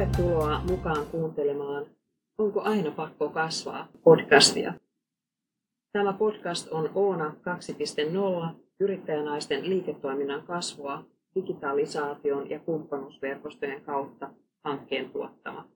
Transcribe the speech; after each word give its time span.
Tervetuloa 0.00 0.60
mukaan 0.70 1.06
kuuntelemaan 1.06 1.86
Onko 2.38 2.60
aina 2.60 2.90
pakko 2.90 3.28
kasvaa 3.28 3.88
podcastia. 4.04 4.74
Tämä 5.92 6.12
podcast 6.12 6.68
on 6.68 6.90
Oona 6.94 7.34
2.0 8.50 8.54
yrittäjänaisten 8.80 9.70
liiketoiminnan 9.70 10.42
kasvua 10.42 11.04
digitalisaation 11.34 12.50
ja 12.50 12.58
kumppanuusverkostojen 12.58 13.84
kautta 13.84 14.30
hankkeen 14.64 15.10
tuottama. 15.10 15.68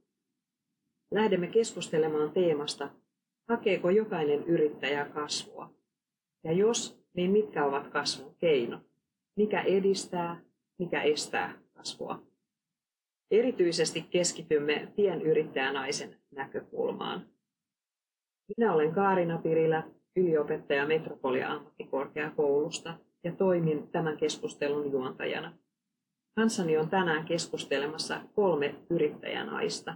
Lähdemme 1.11 1.47
keskustelemaan 1.47 2.31
teemasta, 2.31 2.91
hakeeko 3.49 3.91
jokainen 3.91 4.45
yrittäjä 4.45 5.05
kasvua? 5.05 5.71
Ja 6.45 6.53
jos, 6.53 7.01
niin 7.15 7.31
mitkä 7.31 7.65
ovat 7.65 7.89
kasvun 7.89 8.37
keinot? 8.39 8.83
Mikä 9.37 9.61
edistää, 9.61 10.41
mikä 10.79 11.03
estää 11.03 11.55
kasvua? 11.75 12.34
Erityisesti 13.31 14.03
keskitymme 14.03 14.93
pienyrittäjänaisen 14.97 16.17
näkökulmaan. 16.31 17.27
Minä 18.57 18.73
olen 18.73 18.95
Kaarina 18.95 19.39
Pirilä, 19.39 19.83
yliopettaja 20.17 20.87
Metropolia 20.87 21.53
ammattikorkeakoulusta 21.53 22.99
ja 23.25 23.33
toimin 23.33 23.89
tämän 23.89 24.17
keskustelun 24.17 24.93
juontajana. 24.93 25.59
Kanssani 26.37 26.79
on 26.79 26.91
tänään 26.91 27.25
keskustelemassa 27.25 28.21
kolme 28.35 28.75
yrittäjänaista. 28.91 29.95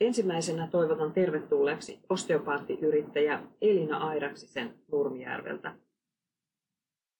Ensimmäisenä 0.00 0.68
toivotan 0.70 1.12
tervetulleeksi 1.12 2.00
osteopaattiyrittäjä 2.08 3.42
Elina 3.60 3.98
Airaksisen 3.98 4.74
Nurmijärveltä. 4.92 5.74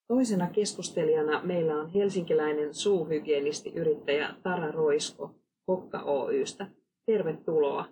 Toisena 0.08 0.50
keskustelijana 0.50 1.42
meillä 1.42 1.74
on 1.74 1.90
helsinkiläinen 1.90 2.74
suuhygienisti-yrittäjä 2.74 4.34
Tara 4.42 4.70
Roisko 4.70 5.34
Kokka 5.66 6.02
Oystä. 6.02 6.66
Tervetuloa. 7.06 7.88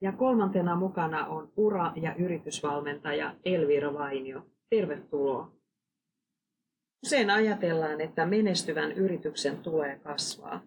Ja 0.00 0.12
kolmantena 0.12 0.76
mukana 0.76 1.26
on 1.26 1.52
ura- 1.56 1.92
ja 1.96 2.14
yritysvalmentaja 2.14 3.34
Elvira 3.44 3.94
Vainio. 3.94 4.42
Tervetuloa. 4.70 5.52
Usein 7.06 7.30
ajatellaan, 7.30 8.00
että 8.00 8.26
menestyvän 8.26 8.92
yrityksen 8.92 9.58
tulee 9.58 9.98
kasvaa. 9.98 10.62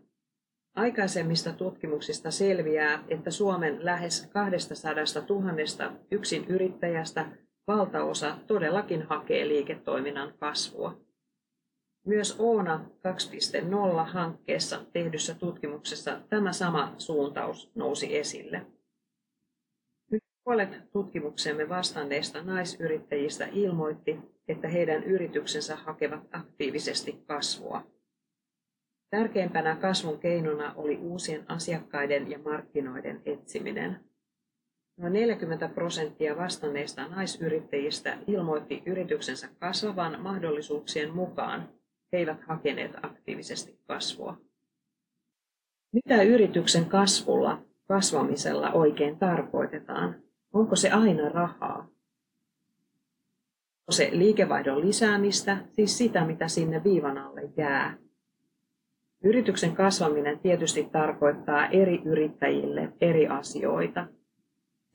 Aikaisemmista 0.75 1.53
tutkimuksista 1.53 2.31
selviää, 2.31 3.03
että 3.07 3.31
Suomen 3.31 3.85
lähes 3.85 4.27
200 4.27 4.94
000 5.29 5.99
yksin 6.11 6.45
yrittäjästä 6.45 7.25
valtaosa 7.70 8.38
todellakin 8.48 9.02
hakee 9.02 9.48
liiketoiminnan 9.48 10.34
kasvua. 10.39 10.98
Myös 12.06 12.36
Oona 12.39 12.86
2.0-hankkeessa 12.95 14.86
tehdyssä 14.94 15.36
tutkimuksessa 15.36 16.22
tämä 16.30 16.52
sama 16.52 16.94
suuntaus 16.97 17.72
nousi 17.75 18.17
esille. 18.17 18.66
Nyt 20.12 20.23
puolet 20.44 20.92
tutkimuksemme 20.92 21.70
vastanneista 21.70 22.44
naisyrittäjistä 22.44 23.47
ilmoitti, 23.52 24.20
että 24.47 24.67
heidän 24.67 25.03
yrityksensä 25.03 25.75
hakevat 25.75 26.23
aktiivisesti 26.31 27.23
kasvua. 27.28 27.84
Tärkeimpänä 29.09 29.75
kasvun 29.75 30.20
keinona 30.20 30.73
oli 30.75 30.97
uusien 30.97 31.45
asiakkaiden 31.47 32.31
ja 32.31 32.40
markkinoiden 32.40 33.22
etsiminen. 33.25 34.08
Noin 35.00 35.14
40 35.14 35.67
prosenttia 35.67 36.38
vastanneista 36.38 37.08
naisyrittäjistä 37.08 38.17
ilmoitti 38.28 38.83
yrityksensä 38.86 39.50
kasvavan 39.59 40.22
mahdollisuuksien 40.22 41.16
mukaan. 41.16 41.69
He 42.14 42.17
eivät 42.17 42.38
hakeneet 42.47 42.91
aktiivisesti 43.02 43.80
kasvua. 43.88 44.38
Mitä 45.91 46.22
yrityksen 46.22 46.85
kasvulla, 46.85 47.62
kasvamisella 47.88 48.72
oikein 48.72 49.19
tarkoitetaan? 49.19 50.16
Onko 50.53 50.75
se 50.75 50.90
aina 50.90 51.29
rahaa? 51.29 51.78
Onko 51.78 53.91
se 53.91 54.09
liikevaihdon 54.12 54.81
lisäämistä, 54.81 55.57
siis 55.72 55.97
sitä, 55.97 56.25
mitä 56.25 56.47
sinne 56.47 56.84
viivan 56.84 57.18
alle 57.18 57.41
jää? 57.57 57.97
Yrityksen 59.23 59.75
kasvaminen 59.75 60.40
tietysti 60.40 60.90
tarkoittaa 60.91 61.68
eri 61.68 62.02
yrittäjille 62.06 62.94
eri 63.02 63.28
asioita– 63.28 64.07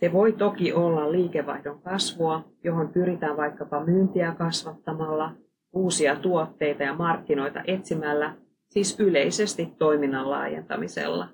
se 0.01 0.13
voi 0.13 0.33
toki 0.33 0.73
olla 0.73 1.13
liikevaihdon 1.13 1.83
kasvua, 1.83 2.45
johon 2.65 2.89
pyritään 2.89 3.37
vaikkapa 3.37 3.85
myyntiä 3.85 4.35
kasvattamalla, 4.39 5.33
uusia 5.73 6.17
tuotteita 6.17 6.83
ja 6.83 6.95
markkinoita 6.95 7.63
etsimällä, 7.67 8.37
siis 8.69 9.01
yleisesti 9.01 9.75
toiminnan 9.79 10.31
laajentamisella. 10.31 11.29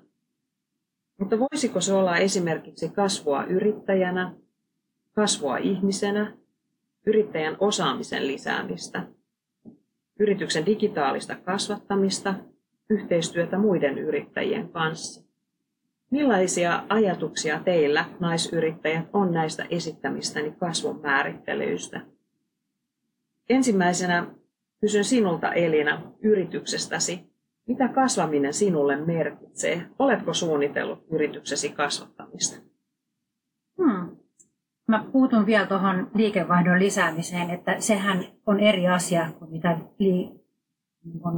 Mutta 1.19 1.39
voisiko 1.39 1.81
se 1.81 1.93
olla 1.93 2.17
esimerkiksi 2.17 2.89
kasvua 2.89 3.43
yrittäjänä, 3.43 4.33
kasvua 5.13 5.57
ihmisenä, 5.57 6.37
yrittäjän 7.05 7.57
osaamisen 7.59 8.27
lisäämistä, 8.27 9.07
yrityksen 10.19 10.65
digitaalista 10.65 11.35
kasvattamista, 11.35 12.33
yhteistyötä 12.89 13.57
muiden 13.57 13.97
yrittäjien 13.97 14.69
kanssa? 14.69 15.30
Millaisia 16.11 16.83
ajatuksia 16.89 17.59
teillä, 17.59 18.05
naisyrittäjät, 18.19 19.05
on 19.13 19.31
näistä 19.31 19.65
esittämistäni 19.69 20.51
kasvun 20.51 21.01
määrittelyistä? 21.01 22.01
Ensimmäisenä 23.49 24.27
kysyn 24.81 25.03
sinulta 25.03 25.53
Elina 25.53 26.01
yrityksestäsi. 26.21 27.31
Mitä 27.67 27.87
kasvaminen 27.87 28.53
sinulle 28.53 28.95
merkitsee? 28.95 29.85
Oletko 29.99 30.33
suunnitellut 30.33 31.05
yrityksesi 31.11 31.69
kasvattamista? 31.69 32.61
Hmm. 33.77 34.17
Mä 34.87 35.05
puutun 35.11 35.45
vielä 35.45 35.65
tuohon 35.65 36.11
liikevaihdon 36.13 36.79
lisäämiseen, 36.79 37.49
että 37.49 37.79
sehän 37.79 38.23
on 38.45 38.59
eri 38.59 38.87
asia 38.87 39.31
kuin 39.39 39.51
mitä 39.51 39.77
li- 39.99 40.31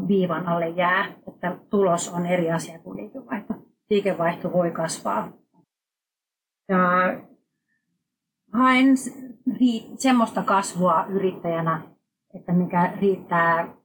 viivan 0.07 0.47
alle 0.47 0.69
jää. 0.69 1.05
Että 1.27 1.57
tulos 1.69 2.09
on 2.09 2.25
eri 2.25 2.51
asia 2.51 2.79
kuin 2.79 2.97
liikevaihto 2.97 3.62
liikevaihto 3.93 4.53
voi 4.53 4.71
kasvaa. 4.71 5.31
Ja 6.69 6.79
haen 8.53 8.87
semmoista 9.97 10.43
kasvua 10.43 11.05
yrittäjänä, 11.05 11.81
että 12.33 12.51
mikä 12.51 12.93
riittää 13.01 13.75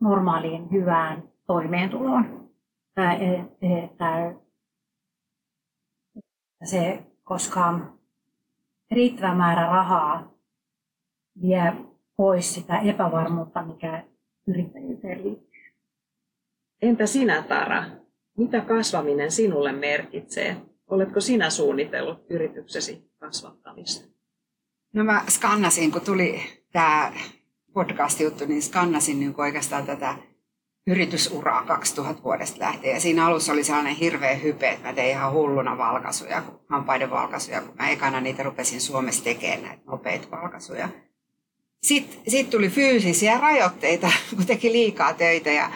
normaaliin 0.00 0.70
hyvään 0.70 1.22
toimeentuloon. 1.46 2.50
Että 3.84 4.34
se, 6.64 7.02
koska 7.24 7.80
riittävä 8.90 9.34
määrä 9.34 9.66
rahaa 9.66 10.32
vie 11.42 11.72
pois 12.16 12.54
sitä 12.54 12.78
epävarmuutta, 12.78 13.62
mikä 13.62 14.04
yrittäjyyteen 14.46 15.24
liittyy. 15.24 15.62
Entä 16.82 17.06
sinä, 17.06 17.42
Tara? 17.42 17.84
Mitä 18.38 18.60
kasvaminen 18.60 19.32
sinulle 19.32 19.72
merkitsee? 19.72 20.56
Oletko 20.86 21.20
sinä 21.20 21.50
suunnitellut 21.50 22.26
yrityksesi 22.30 23.02
kasvattamista? 23.18 24.08
No 24.92 25.04
mä 25.04 25.24
skannasin, 25.28 25.92
kun 25.92 26.00
tuli 26.00 26.40
tämä 26.72 27.12
podcast-juttu, 27.72 28.44
niin 28.46 28.62
skannasin 28.62 29.20
niin 29.20 29.34
oikeastaan 29.38 29.86
tätä 29.86 30.14
yritysuraa 30.86 31.64
2000 31.64 32.22
vuodesta 32.22 32.60
lähtien. 32.60 32.94
Ja 32.94 33.00
siinä 33.00 33.26
alussa 33.26 33.52
oli 33.52 33.64
sellainen 33.64 33.96
hirveä 33.96 34.34
hype, 34.34 34.70
että 34.70 34.88
mä 34.88 34.94
tein 34.94 35.10
ihan 35.10 35.32
hulluna 35.32 35.78
valkaisuja, 35.78 36.42
hampaiden 36.68 37.10
valkaisuja, 37.10 37.62
kun 37.62 37.76
mä 37.78 37.90
ekana 37.90 38.20
niitä 38.20 38.42
rupesin 38.42 38.80
Suomessa 38.80 39.24
tekemään 39.24 39.62
näitä 39.62 39.82
nopeita 39.86 40.30
valkaisuja. 40.30 40.88
Sitten 41.82 42.20
sit 42.28 42.50
tuli 42.50 42.68
fyysisiä 42.68 43.38
rajoitteita, 43.40 44.12
kun 44.36 44.46
teki 44.46 44.72
liikaa 44.72 45.14
töitä 45.14 45.50
ja 45.50 45.70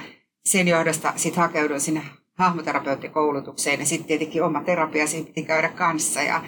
sen 0.44 0.68
johdosta 0.68 1.12
sitten 1.16 1.42
hakeuduin 1.42 1.80
sinne 1.80 2.02
hahmoterapeuttikoulutukseen 2.38 3.80
ja 3.80 3.86
sitten 3.86 4.08
tietenkin 4.08 4.42
oma 4.42 4.62
terapia 4.62 5.06
siinä 5.06 5.26
piti 5.26 5.42
käydä 5.42 5.68
kanssa. 5.68 6.22
Ja 6.22 6.44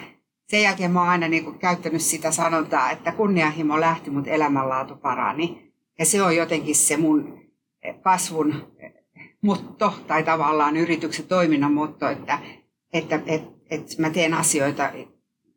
sen 0.47 0.61
jälkeen 0.61 0.91
mä 0.91 0.99
oon 0.99 1.09
aina 1.09 1.27
niin 1.27 1.43
kuin 1.43 1.59
käyttänyt 1.59 2.01
sitä 2.01 2.31
sanontaa, 2.31 2.91
että 2.91 3.11
kunnianhimo 3.11 3.79
lähti, 3.79 4.09
mutta 4.09 4.29
elämänlaatu 4.29 4.95
parani. 4.95 5.73
Ja 5.99 6.05
se 6.05 6.23
on 6.23 6.35
jotenkin 6.35 6.75
se 6.75 6.97
mun 6.97 7.39
kasvun 8.01 8.73
motto 9.41 9.93
tai 10.07 10.23
tavallaan 10.23 10.77
yrityksen 10.77 11.25
toiminnan 11.25 11.73
motto, 11.73 12.07
että, 12.09 12.39
että, 12.93 13.19
että, 13.25 13.51
että 13.69 13.95
mä 13.97 14.09
teen 14.09 14.33
asioita 14.33 14.91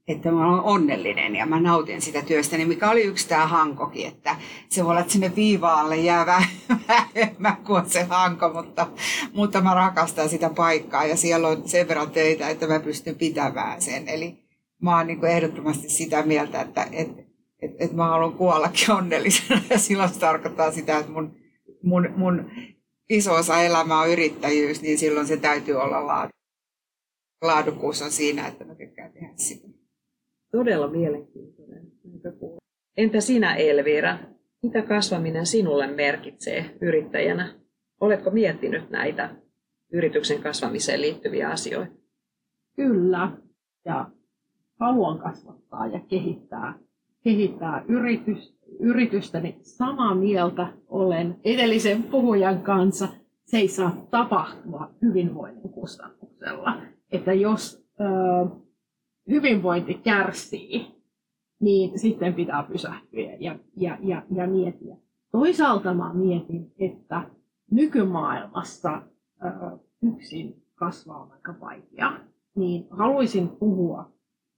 että 0.08 0.30
mä 0.30 0.48
olen 0.48 0.64
onnellinen 0.64 1.36
ja 1.36 1.46
mä 1.46 1.60
nautin 1.60 2.02
sitä 2.02 2.22
työstäni, 2.22 2.64
mikä 2.64 2.90
oli 2.90 3.02
yksi 3.02 3.28
tämä 3.28 3.46
hankokin, 3.46 4.08
että 4.08 4.36
se 4.68 4.84
voi 4.84 4.90
olla, 4.90 5.00
että 5.00 5.12
sinne 5.12 5.32
viivaalle 5.36 5.96
jää 5.96 6.26
vähemmän 6.88 7.56
kuin 7.56 7.90
se 7.90 8.02
hanko, 8.02 8.52
mutta, 8.52 8.86
mutta 9.32 9.60
mä 9.60 9.74
rakastan 9.74 10.28
sitä 10.28 10.50
paikkaa 10.50 11.06
ja 11.06 11.16
siellä 11.16 11.48
on 11.48 11.68
sen 11.68 11.88
verran 11.88 12.10
töitä, 12.10 12.48
että 12.48 12.66
mä 12.66 12.80
pystyn 12.80 13.14
pitämään 13.14 13.82
sen. 13.82 14.08
Eli 14.08 14.38
mä 14.82 14.96
oon 14.96 15.06
niin 15.06 15.24
ehdottomasti 15.24 15.88
sitä 15.88 16.22
mieltä, 16.22 16.60
että, 16.60 16.86
että, 16.92 17.22
että, 17.62 17.84
että 17.84 17.96
mä 17.96 18.08
haluan 18.08 18.32
kuollakin 18.32 18.90
onnellisena 18.98 19.60
ja 19.70 19.78
silloin 19.78 20.08
se 20.08 20.20
tarkoittaa 20.20 20.72
sitä, 20.72 20.98
että 20.98 21.12
mun, 21.12 21.36
mun, 21.82 22.08
mun 22.16 22.50
iso 23.10 23.34
osa 23.34 23.62
elämää 23.62 23.98
on 23.98 24.10
yrittäjyys, 24.10 24.82
niin 24.82 24.98
silloin 24.98 25.26
se 25.26 25.36
täytyy 25.36 25.74
olla 25.74 26.06
laadu. 26.06 26.30
Laadukkuus 27.42 28.02
on 28.02 28.10
siinä, 28.10 28.48
että 28.48 28.64
mä 28.64 28.74
tykkään 28.74 29.12
tehdä 29.12 29.32
sitä. 29.36 29.71
Todella 30.52 30.88
mielenkiintoinen 30.88 31.92
näkökulma. 32.12 32.58
Entä 32.96 33.20
sinä 33.20 33.54
Elvira? 33.54 34.18
Mitä 34.62 34.82
kasvaminen 34.82 35.46
sinulle 35.46 35.86
merkitsee 35.86 36.76
yrittäjänä? 36.80 37.54
Oletko 38.00 38.30
miettinyt 38.30 38.90
näitä 38.90 39.30
yrityksen 39.92 40.42
kasvamiseen 40.42 41.00
liittyviä 41.00 41.48
asioita? 41.48 41.92
Kyllä. 42.76 43.32
Ja 43.84 44.10
haluan 44.80 45.18
kasvattaa 45.18 45.86
ja 45.86 46.00
kehittää, 46.08 46.78
kehittää 47.24 47.84
yritys, 47.88 48.56
yritystäni. 48.80 49.56
Samaa 49.62 50.14
mieltä 50.14 50.72
olen 50.88 51.36
edellisen 51.44 52.02
puhujan 52.02 52.62
kanssa. 52.62 53.08
Se 53.44 53.56
ei 53.56 53.68
saa 53.68 54.06
tapahtua 54.10 54.90
hyvinvoinnin 55.02 55.68
kustannuksella. 55.68 56.82
Että 57.12 57.32
jos 57.32 57.86
hyvinvointi 59.30 59.94
kärsii, 59.94 61.02
niin 61.60 61.98
sitten 61.98 62.34
pitää 62.34 62.62
pysähtyä 62.62 63.36
ja, 63.40 63.58
ja, 63.76 63.98
ja, 64.00 64.22
ja 64.34 64.46
miettiä. 64.46 64.96
Toisaalta 65.32 65.94
mä 65.94 66.14
mietin, 66.14 66.72
että 66.78 67.22
nykymaailmassa 67.70 69.02
ö, 69.44 69.78
yksin 70.02 70.62
kasvaa 70.74 71.22
on 71.22 71.32
aika 71.32 71.54
vaikea, 71.60 72.12
niin 72.54 72.86
haluaisin 72.90 73.48
puhua 73.48 74.12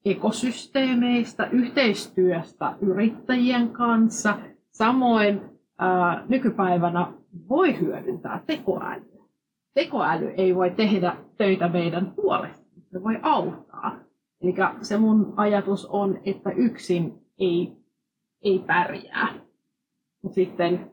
ekosysteemeistä, 0.05 1.46
yhteistyöstä 1.46 2.76
yrittäjien 2.81 3.69
kanssa. 3.69 4.38
Samoin 4.70 5.40
ää, 5.78 6.25
nykypäivänä 6.28 7.12
voi 7.49 7.81
hyödyntää 7.81 8.43
tekoälyä. 8.46 9.25
Tekoäly 9.75 10.28
ei 10.37 10.55
voi 10.55 10.70
tehdä 10.70 11.16
töitä 11.37 11.69
meidän 11.69 12.12
puolesta, 12.16 12.66
se 12.93 13.02
voi 13.02 13.19
auttaa. 13.22 14.03
Eli 14.44 14.55
se 14.82 14.96
mun 14.96 15.35
ajatus 15.37 15.87
on, 15.87 16.20
että 16.25 16.50
yksin 16.50 17.26
ei, 17.38 17.73
ei 18.43 18.58
pärjää. 18.58 19.35
Mutta 20.23 20.35
sitten 20.35 20.91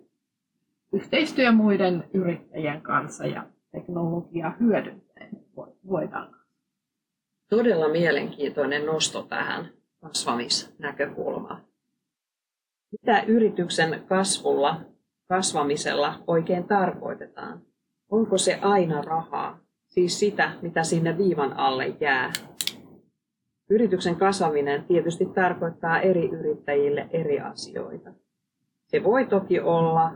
yhteistyö 0.94 1.52
muiden 1.52 2.04
yrittäjien 2.14 2.82
kanssa 2.82 3.26
ja 3.26 3.46
teknologiaa 3.72 4.56
hyödyntäen 4.60 5.30
voidaan 5.90 6.36
todella 7.50 7.90
mielenkiintoinen 7.90 8.86
nosto 8.86 9.24
tähän 9.24 9.70
kasvamisnäkökulmaan. 10.02 11.62
Mitä 12.92 13.22
yrityksen 13.22 14.04
kasvulla, 14.08 14.82
kasvamisella 15.28 16.24
oikein 16.28 16.64
tarkoitetaan? 16.64 17.62
Onko 18.10 18.38
se 18.38 18.60
aina 18.62 19.02
rahaa? 19.02 19.60
Siis 19.88 20.20
sitä, 20.20 20.52
mitä 20.62 20.84
sinne 20.84 21.18
viivan 21.18 21.54
alle 21.54 21.96
jää. 22.00 22.34
Yrityksen 23.72 24.16
kasvaminen 24.16 24.84
tietysti 24.84 25.26
tarkoittaa 25.26 26.02
eri 26.02 26.30
yrittäjille 26.30 27.08
eri 27.12 27.40
asioita. 27.40 28.14
Se 28.88 29.04
voi 29.04 29.26
toki 29.26 29.60
olla 29.60 30.12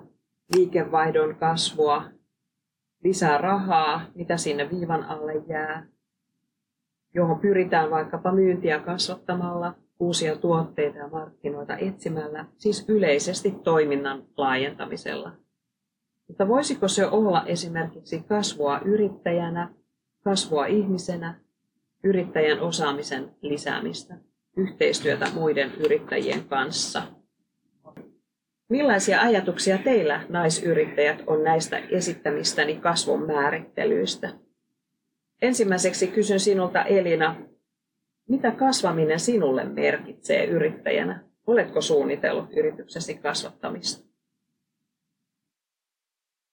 liikevaihdon 0.55 1.35
kasvua, 1.35 2.03
lisää 3.03 3.37
rahaa, 3.37 4.01
mitä 4.15 4.37
sinne 4.37 4.69
viivan 4.69 5.03
alle 5.03 5.33
jää, 5.47 5.87
johon 7.13 7.39
pyritään 7.39 7.91
vaikkapa 7.91 8.31
myyntiä 8.31 8.79
kasvattamalla, 8.79 9.73
uusia 9.99 10.35
tuotteita 10.35 10.97
ja 10.97 11.07
markkinoita 11.07 11.77
etsimällä, 11.77 12.45
siis 12.57 12.89
yleisesti 12.89 13.51
toiminnan 13.63 14.23
laajentamisella. 14.37 15.31
Mutta 16.27 16.47
voisiko 16.47 16.87
se 16.87 17.05
olla 17.05 17.45
esimerkiksi 17.45 18.21
kasvua 18.21 18.79
yrittäjänä, 18.79 19.73
kasvua 20.23 20.65
ihmisenä, 20.65 21.44
yrittäjän 22.05 22.59
osaamisen 22.59 23.35
lisäämistä, 23.41 24.17
yhteistyötä 24.57 25.27
muiden 25.33 25.71
yrittäjien 25.75 26.43
kanssa? 26.43 27.03
Millaisia 28.69 29.21
ajatuksia 29.21 29.77
teillä 29.77 30.25
naisyrittäjät 30.29 31.23
on 31.27 31.43
näistä 31.43 31.77
esittämistäni 31.77 32.75
kasvun 32.75 33.27
määrittelyistä? 33.27 34.29
Ensimmäiseksi 35.41 36.07
kysyn 36.07 36.39
sinulta 36.39 36.83
Elina, 36.83 37.35
mitä 38.29 38.51
kasvaminen 38.51 39.19
sinulle 39.19 39.65
merkitsee 39.65 40.45
yrittäjänä? 40.45 41.23
Oletko 41.47 41.81
suunnitellut 41.81 42.53
yrityksesi 42.57 43.15
kasvattamista? 43.15 44.05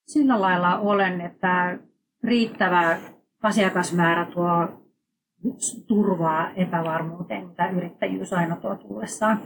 Sillä 0.06 0.40
lailla 0.40 0.78
olen, 0.78 1.20
että 1.20 1.78
riittävä 2.24 2.98
asiakasmäärä 3.42 4.24
tuo 4.34 4.81
turvaa 5.86 6.50
epävarmuuteen, 6.50 7.48
mitä 7.48 7.70
yrittäjyys 7.70 8.32
aina 8.32 8.56
tuo 8.56 8.74
tullessaan. 8.74 9.40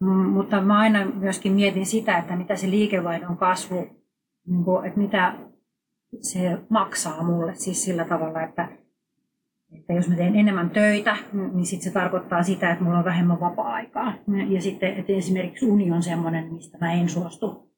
Mm, 0.00 0.26
mutta 0.26 0.60
mä 0.60 0.78
aina 0.78 1.04
myöskin 1.04 1.52
mietin 1.52 1.86
sitä, 1.86 2.18
että 2.18 2.36
mitä 2.36 2.56
se 2.56 2.70
liikevaihdon 2.70 3.36
kasvu, 3.36 3.86
niin 4.46 4.64
että 4.86 4.98
mitä 4.98 5.34
se 6.20 6.58
maksaa 6.68 7.22
mulle 7.22 7.54
siis 7.54 7.84
sillä 7.84 8.04
tavalla, 8.04 8.42
että, 8.42 8.68
että 9.72 9.92
jos 9.92 10.08
mä 10.08 10.16
teen 10.16 10.36
enemmän 10.36 10.70
töitä, 10.70 11.16
niin 11.32 11.66
sit 11.66 11.82
se 11.82 11.90
tarkoittaa 11.90 12.42
sitä, 12.42 12.70
että 12.70 12.84
mulla 12.84 12.98
on 12.98 13.04
vähemmän 13.04 13.40
vapaa-aikaa. 13.40 14.12
Ja 14.48 14.62
sitten 14.62 14.94
että 14.94 15.12
esimerkiksi 15.12 15.66
uni 15.66 15.92
on 15.92 16.02
semmoinen, 16.02 16.54
mistä 16.54 16.78
mä 16.78 16.92
en 16.92 17.08
suostu. 17.08 17.70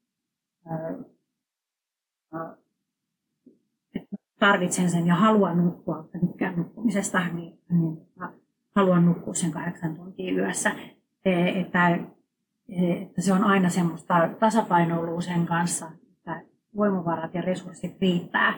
Tarvitsen 4.43 4.91
sen 4.91 5.07
ja 5.07 5.15
haluan 5.15 5.65
nukkua, 5.65 6.09
tykkään 6.21 6.57
nukkumisesta, 6.57 7.29
niin, 7.33 7.59
niin 7.71 7.99
haluan 8.77 9.07
nukkua 9.07 9.35
sen 9.35 9.53
kahdeksan 9.53 9.97
tuntia 9.97 10.35
yössä. 10.35 10.71
E, 11.25 11.61
että, 11.61 11.99
että 12.69 13.23
se 13.23 13.33
on 13.33 13.45
aina 13.45 13.69
semmoista 13.69 14.29
tasapainoilua 14.41 15.21
sen 15.21 15.47
kanssa, 15.47 15.91
voimavarat 16.77 17.35
ja 17.35 17.43
resurssit 17.43 18.01
riittää. 18.01 18.55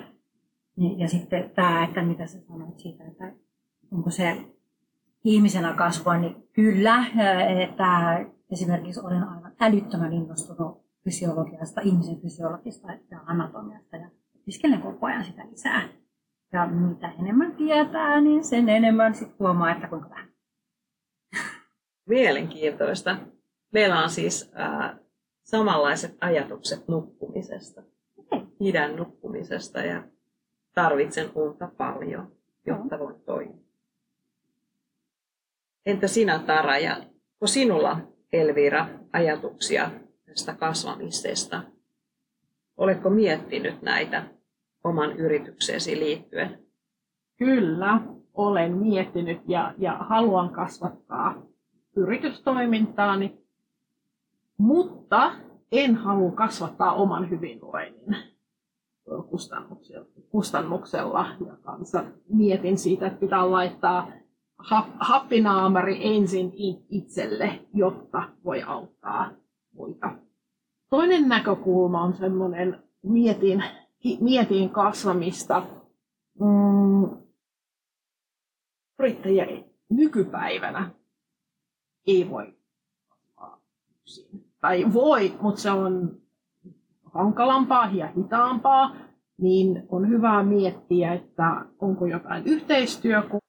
Ja 0.97 1.09
sitten 1.09 1.51
tämä, 1.51 1.85
että 1.85 2.03
mitä 2.03 2.27
sä 2.27 2.41
sanoit 2.41 2.79
siitä, 2.79 3.05
että 3.05 3.33
onko 3.93 4.11
se 4.11 4.37
ihmisenä 5.25 5.73
kasvua, 5.73 6.17
niin 6.17 6.37
kyllä, 6.53 7.05
että 7.63 8.21
esimerkiksi 8.51 9.01
olen 9.01 9.25
aivan 9.25 9.53
älyttömän 9.61 10.13
innostunut 10.13 10.85
fysiologiasta, 11.05 11.81
ihmisen 11.81 12.21
fysiologista 12.21 12.89
ja 13.11 13.21
anatomiasta 13.27 13.94
opiskelen 14.45 14.83
koko 14.83 15.07
ajan 15.07 15.25
sitä 15.25 15.43
lisää. 15.51 15.89
Ja 16.53 16.67
mitä 16.67 17.13
enemmän 17.21 17.57
tietää, 17.57 18.21
niin 18.21 18.45
sen 18.45 18.69
enemmän 18.69 19.15
sitten 19.15 19.37
huomaa, 19.39 19.73
että 19.73 19.89
kuinka 19.89 20.11
vähän. 20.11 20.29
Mielenkiintoista. 22.07 23.17
Meillä 23.73 24.03
on 24.03 24.11
siis 24.11 24.53
äh, 24.61 24.99
samanlaiset 25.43 26.17
ajatukset 26.21 26.89
nukkumisesta 26.89 27.83
pidän 28.59 28.97
nukkumisesta 28.97 29.81
ja 29.81 30.03
tarvitsen 30.75 31.31
unta 31.35 31.69
paljon, 31.77 32.33
jotta 32.67 32.99
voin 32.99 33.21
toimia. 33.21 33.65
Entä 35.87 36.09
sinä 36.09 36.39
Tara 36.39 36.79
ja 36.79 36.97
onko 36.97 37.47
sinulla 37.47 38.01
Elvira 38.33 38.89
ajatuksia 39.13 39.91
tästä 40.27 40.55
kasvamisesta? 40.55 41.63
Oletko 42.77 43.11
miettinyt 43.11 43.83
näitä 43.83 44.25
oman 44.85 45.13
yritykseesi 45.17 45.99
liittyen? 45.99 46.59
Kyllä, 47.37 48.01
olen 48.35 48.77
miettinyt 48.77 49.41
ja, 49.49 49.75
ja 49.79 49.97
haluan 49.97 50.51
kasvattaa 50.51 51.43
yritystoimintaani, 51.97 53.39
mutta 54.59 55.33
en 55.73 55.95
halua 55.95 56.33
kasvattaa 56.33 56.93
oman 56.93 57.31
hyvinvoinnin 57.31 58.17
kustannuksella, 59.31 60.07
kustannuksella 60.31 61.27
ja 61.47 61.57
kanssa 61.63 62.05
mietin 62.29 62.79
siitä, 62.79 63.07
että 63.07 63.21
pitää 63.21 63.51
laittaa 63.51 64.09
happinaamari 65.01 66.17
ensin 66.17 66.53
itselle, 66.89 67.61
jotta 67.75 68.23
voi 68.45 68.63
auttaa 68.63 69.31
muita. 69.73 70.11
Toinen 70.91 71.29
näkökulma 71.29 72.03
on 72.03 72.15
semmoinen, 72.15 72.83
mietin, 73.03 73.65
mietin 74.21 74.71
kasvamista. 74.71 75.63
Mm, 76.41 77.17
yrittäjä 78.99 79.47
nykypäivänä 79.89 80.91
ei 82.07 82.31
voi. 82.31 82.55
Tai 84.61 84.93
voi, 84.93 85.35
mutta 85.41 85.61
se 85.61 85.71
on 85.71 86.17
hankalampaa 87.05 87.91
ja 87.93 88.09
hitaampaa, 88.17 88.97
niin 89.39 89.83
on 89.89 90.09
hyvä 90.09 90.43
miettiä, 90.43 91.13
että 91.13 91.65
onko 91.79 92.07
jotain 92.07 92.45
yhteistyökuvaa, 92.47 93.41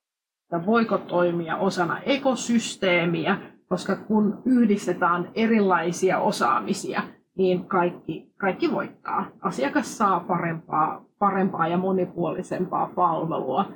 voiko 0.66 0.98
toimia 0.98 1.58
osana 1.58 2.00
ekosysteemiä, 2.00 3.38
koska 3.68 3.96
kun 3.96 4.42
yhdistetään 4.46 5.32
erilaisia 5.34 6.20
osaamisia, 6.20 7.04
niin 7.38 7.66
kaikki, 7.66 8.34
kaikki 8.38 8.72
voittaa. 8.72 9.32
Asiakas 9.42 9.98
saa 9.98 10.20
parempaa, 10.20 11.06
parempaa 11.20 11.68
ja 11.68 11.78
monipuolisempaa 11.78 12.92
palvelua. 12.96 13.72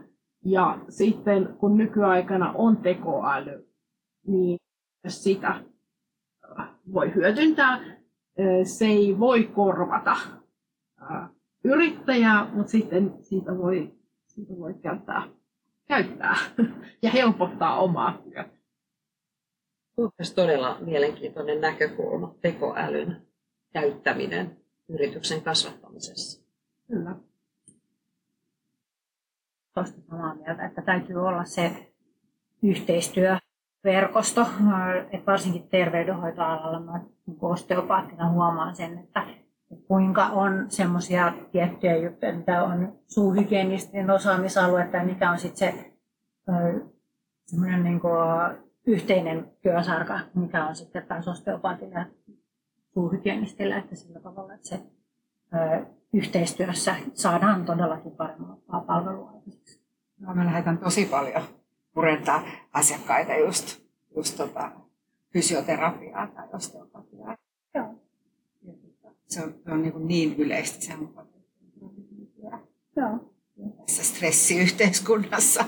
Ja 0.45 0.79
sitten 0.89 1.55
kun 1.57 1.77
nykyaikana 1.77 2.53
on 2.55 2.77
tekoäly, 2.77 3.69
niin 4.27 4.59
sitä 5.07 5.63
voi 6.93 7.15
hyödyntää. 7.15 7.79
Se 8.63 8.85
ei 8.85 9.19
voi 9.19 9.43
korvata 9.43 10.15
yrittäjää, 11.63 12.49
mutta 12.53 12.71
sitten 12.71 13.13
siitä 13.21 13.57
voi, 13.57 13.93
siitä 14.27 14.53
voi 14.57 14.73
käyttää, 14.73 15.23
käyttää 15.87 16.35
ja 17.03 17.09
helpottaa 17.09 17.79
omaa 17.79 18.21
työtä. 18.23 18.49
Tuo 19.95 20.09
todella 20.35 20.77
mielenkiintoinen 20.79 21.61
näkökulma, 21.61 22.35
tekoälyn 22.41 23.28
käyttäminen 23.73 24.57
yrityksen 24.89 25.41
kasvattamisessa. 25.41 26.45
Kyllä. 26.87 27.15
Tuosta 29.73 30.01
samaa 30.09 30.35
mieltä, 30.35 30.65
että 30.65 30.81
täytyy 30.81 31.15
olla 31.15 31.43
se 31.45 31.93
yhteistyöverkosto, 32.63 34.47
että 35.11 35.31
varsinkin 35.31 35.69
terveydenhoitoalalla 35.69 36.79
mä 36.79 37.01
osteopaattina 37.41 38.31
huomaan 38.31 38.75
sen, 38.75 38.97
että 38.97 39.27
kuinka 39.87 40.25
on 40.25 40.65
semmoisia 40.71 41.33
tiettyjä 41.51 41.97
juttuja, 41.97 42.33
mitä 42.33 42.63
on 42.63 42.99
suuhygienisten 43.07 44.09
osaamisalue 44.09 44.87
tai 44.91 45.05
mikä 45.05 45.31
on 45.31 45.39
sitten 45.39 45.73
se 45.73 45.93
semmoinen 47.45 47.83
niin 47.83 48.01
yhteinen 48.87 49.51
työsarka, 49.61 50.19
mikä 50.33 50.65
on 50.65 50.75
sitten 50.75 51.05
taas 51.07 51.27
osteopaatilla 51.27 52.05
ja 52.99 53.03
suuhygienistillä, 53.03 53.77
että 53.77 53.95
sillä 53.95 54.19
tavalla, 54.19 54.53
että 54.53 54.67
se 54.67 54.79
ö, 55.53 55.85
yhteistyössä 56.13 56.95
saadaan 57.13 57.65
todellakin 57.65 58.11
parempaa 58.11 58.81
palvelua. 58.87 59.33
No, 60.19 60.35
mä 60.35 60.45
lähetän 60.45 60.77
tosi 60.77 61.05
paljon 61.05 61.43
purentaa 61.93 62.43
asiakkaita 62.73 63.35
just, 63.35 63.81
just 64.15 64.37
tota, 64.37 64.71
fysioterapiaa 65.33 66.27
tai 66.27 66.47
osteopatiaa. 66.53 67.37
Joo. 67.75 67.95
Se 69.27 69.43
on, 69.43 69.53
se 69.63 69.71
on 69.71 69.81
niin, 69.81 70.07
niin 70.07 70.35
yleistä 70.37 70.85
se 70.85 70.93
on 70.93 71.29
Joo. 72.95 73.38
Tässä 73.85 74.03
stressiyhteiskunnassa. 74.03 75.65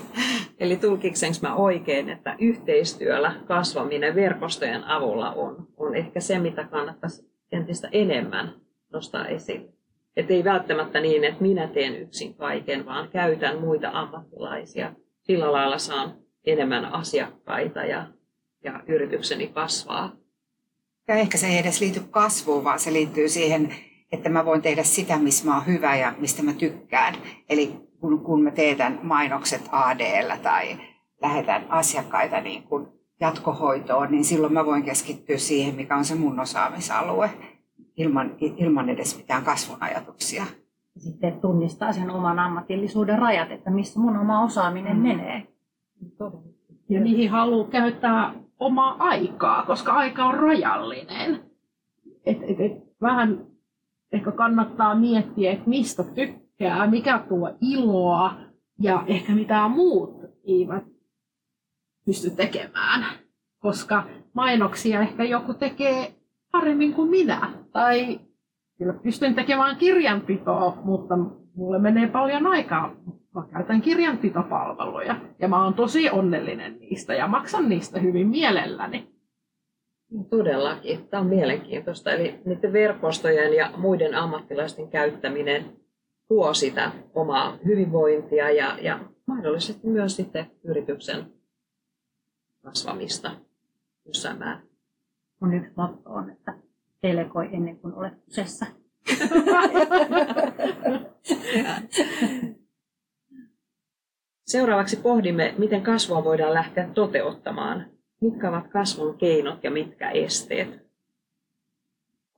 Eli 0.60 0.76
tulkiksenko 0.76 1.36
mä 1.42 1.54
oikein, 1.54 2.08
että 2.08 2.36
yhteistyöllä 2.38 3.34
kasvaminen 3.46 4.14
verkostojen 4.14 4.84
avulla 4.84 5.32
on, 5.32 5.68
on 5.76 5.96
ehkä 5.96 6.20
se, 6.20 6.38
mitä 6.38 6.64
kannattaisi 6.64 7.32
entistä 7.52 7.88
enemmän 7.92 8.54
nostaa 8.92 9.26
esille. 9.26 9.72
Että 10.16 10.34
ei 10.34 10.44
välttämättä 10.44 11.00
niin, 11.00 11.24
että 11.24 11.42
minä 11.42 11.66
teen 11.66 11.96
yksin 11.96 12.34
kaiken, 12.34 12.86
vaan 12.86 13.08
käytän 13.08 13.60
muita 13.60 13.90
ammattilaisia. 13.92 14.92
Sillä 15.20 15.52
lailla 15.52 15.78
saan 15.78 16.14
enemmän 16.44 16.84
asiakkaita 16.84 17.80
ja, 17.80 18.06
ja 18.64 18.80
yritykseni 18.86 19.46
kasvaa. 19.46 20.16
Ja 21.08 21.14
ehkä 21.14 21.38
se 21.38 21.46
ei 21.46 21.58
edes 21.58 21.80
liity 21.80 22.00
kasvuun, 22.10 22.64
vaan 22.64 22.80
se 22.80 22.92
liittyy 22.92 23.28
siihen, 23.28 23.74
että 24.12 24.28
mä 24.28 24.44
voin 24.44 24.62
tehdä 24.62 24.82
sitä, 24.82 25.18
missä 25.18 25.44
mä 25.44 25.54
oon 25.54 25.66
hyvä 25.66 25.96
ja 25.96 26.14
mistä 26.18 26.42
mä 26.42 26.52
tykkään. 26.52 27.14
Eli 27.48 27.81
kun, 28.02 28.20
kun 28.20 28.42
mä 28.42 28.50
teetän 28.50 28.98
mainokset 29.02 29.68
ADllä 29.72 30.36
tai 30.42 30.78
lähetän 31.22 31.66
asiakkaita 31.68 32.40
niin 32.40 32.62
kuin 32.62 32.86
jatkohoitoon, 33.20 34.10
niin 34.10 34.24
silloin 34.24 34.52
mä 34.52 34.66
voin 34.66 34.82
keskittyä 34.82 35.38
siihen, 35.38 35.74
mikä 35.74 35.96
on 35.96 36.04
se 36.04 36.14
mun 36.14 36.40
osaamisalue, 36.40 37.30
ilman, 37.96 38.34
ilman 38.40 38.88
edes 38.88 39.16
mitään 39.16 39.44
kasvun 39.44 39.76
ajatuksia. 39.80 40.42
Ja 40.94 41.00
sitten 41.00 41.40
tunnistaa 41.40 41.92
sen 41.92 42.10
oman 42.10 42.38
ammatillisuuden 42.38 43.18
rajat, 43.18 43.50
että 43.50 43.70
missä 43.70 44.00
mun 44.00 44.16
oma 44.16 44.44
osaaminen 44.44 44.96
mm. 44.96 45.02
menee. 45.02 45.46
Ja 46.88 47.00
niihin 47.00 47.30
haluaa 47.30 47.68
käyttää 47.68 48.34
omaa 48.58 48.96
aikaa, 48.98 49.66
koska 49.66 49.92
aika 49.92 50.24
on 50.24 50.34
rajallinen. 50.34 51.40
Et, 52.26 52.38
et, 52.42 52.60
et, 52.60 52.72
vähän 53.02 53.46
ehkä 54.12 54.32
kannattaa 54.32 54.94
miettiä, 54.94 55.52
että 55.52 55.68
mistä 55.68 56.04
tykkää, 56.04 56.41
mikä 56.90 57.18
tuo 57.28 57.50
iloa 57.60 58.34
ja 58.80 59.04
ehkä 59.06 59.32
mitä 59.32 59.68
muut 59.68 60.20
eivät 60.44 60.84
pysty 62.06 62.30
tekemään. 62.30 63.04
Koska 63.58 64.04
mainoksia 64.34 65.00
ehkä 65.00 65.24
joku 65.24 65.54
tekee 65.54 66.14
paremmin 66.52 66.94
kuin 66.94 67.10
minä. 67.10 67.52
Tai 67.72 68.20
kyllä 68.78 68.92
pystyn 68.92 69.34
tekemään 69.34 69.76
kirjanpitoa, 69.76 70.78
mutta 70.84 71.14
mulle 71.54 71.78
menee 71.78 72.06
paljon 72.06 72.46
aikaa. 72.46 72.94
Mä 73.34 73.44
käytän 73.52 73.82
kirjanpitopalveluja 73.82 75.16
ja 75.38 75.48
mä 75.48 75.64
oon 75.64 75.74
tosi 75.74 76.10
onnellinen 76.10 76.78
niistä 76.80 77.14
ja 77.14 77.26
maksan 77.26 77.68
niistä 77.68 78.00
hyvin 78.00 78.28
mielelläni. 78.28 79.08
Todellakin. 80.30 81.08
Tämä 81.08 81.20
on 81.20 81.26
mielenkiintoista. 81.26 82.10
Eli 82.10 82.40
niiden 82.44 82.72
verkostojen 82.72 83.54
ja 83.54 83.70
muiden 83.76 84.14
ammattilaisten 84.14 84.88
käyttäminen 84.88 85.81
tuo 86.28 86.54
sitä 86.54 86.92
omaa 87.14 87.58
hyvinvointia 87.64 88.50
ja, 88.50 88.78
ja 88.80 89.00
mahdollisesti 89.26 89.86
myös 89.86 90.16
sitten 90.16 90.50
yrityksen 90.64 91.32
kasvamista 92.62 93.30
jossain 94.06 94.38
määrin. 94.38 94.68
Mun 95.40 95.54
yksi 95.54 95.72
motto 95.76 96.10
on, 96.10 96.30
että 96.30 96.54
delegoi 97.02 97.48
ennen 97.52 97.78
kuin 97.78 97.94
olet 97.94 98.14
kusessa. 98.24 98.66
Seuraavaksi 104.46 104.96
pohdimme, 104.96 105.54
miten 105.58 105.82
kasvua 105.82 106.24
voidaan 106.24 106.54
lähteä 106.54 106.88
toteuttamaan 106.94 107.92
Mitkä 108.22 108.48
ovat 108.48 108.68
kasvun 108.68 109.18
keinot 109.18 109.64
ja 109.64 109.70
mitkä 109.70 110.10
esteet? 110.10 110.91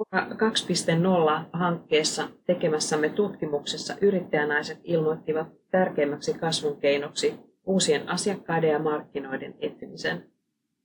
2.0-hankkeessa 0.03 2.29
tekemässämme 2.47 3.09
tutkimuksessa 3.09 3.95
yrittäjänaiset 4.01 4.81
ilmoittivat 4.85 5.49
tärkeimmäksi 5.71 6.35
kasvun 6.35 6.81
keinoksi 6.81 7.35
uusien 7.67 8.09
asiakkaiden 8.09 8.71
ja 8.71 8.79
markkinoiden 8.79 9.55
etsimisen. 9.61 10.31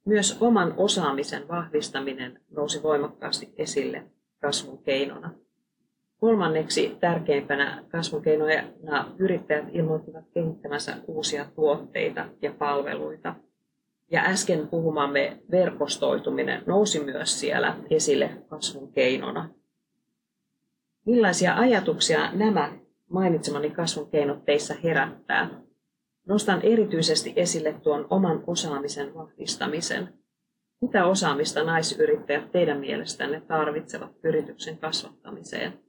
Myös 0.05 0.37
oman 0.41 0.73
osaamisen 0.77 1.47
vahvistaminen 1.47 2.41
nousi 2.51 2.83
voimakkaasti 2.83 3.53
esille 3.57 4.03
kasvun 4.41 4.83
keinona. 4.83 5.31
Kolmanneksi 6.19 6.97
tärkeimpänä 6.99 7.83
kasvun 7.91 8.21
keinoina 8.21 9.05
yrittäjät 9.17 9.65
ilmoittivat 9.71 10.25
kehittämänsä 10.33 10.97
uusia 11.07 11.45
tuotteita 11.55 12.25
ja 12.41 12.53
palveluita– 12.59 13.35
ja 14.11 14.21
äsken 14.21 14.67
puhumamme 14.67 15.37
verkostoituminen 15.51 16.63
nousi 16.65 17.03
myös 17.03 17.39
siellä 17.39 17.77
esille 17.89 18.29
kasvun 18.47 18.91
keinona. 18.91 19.49
Millaisia 21.05 21.55
ajatuksia 21.55 22.31
nämä 22.31 22.71
mainitsemani 23.09 23.69
kasvun 23.69 24.09
keinot 24.09 24.45
teissä 24.45 24.75
herättää? 24.83 25.49
Nostan 26.25 26.61
erityisesti 26.61 27.33
esille 27.35 27.73
tuon 27.73 28.07
oman 28.09 28.43
osaamisen 28.47 29.13
vahvistamisen. 29.13 30.13
Mitä 30.81 31.05
osaamista 31.05 31.63
naisyrittäjät 31.63 32.51
teidän 32.51 32.79
mielestänne 32.79 33.41
tarvitsevat 33.41 34.11
yrityksen 34.23 34.77
kasvattamiseen? 34.77 35.79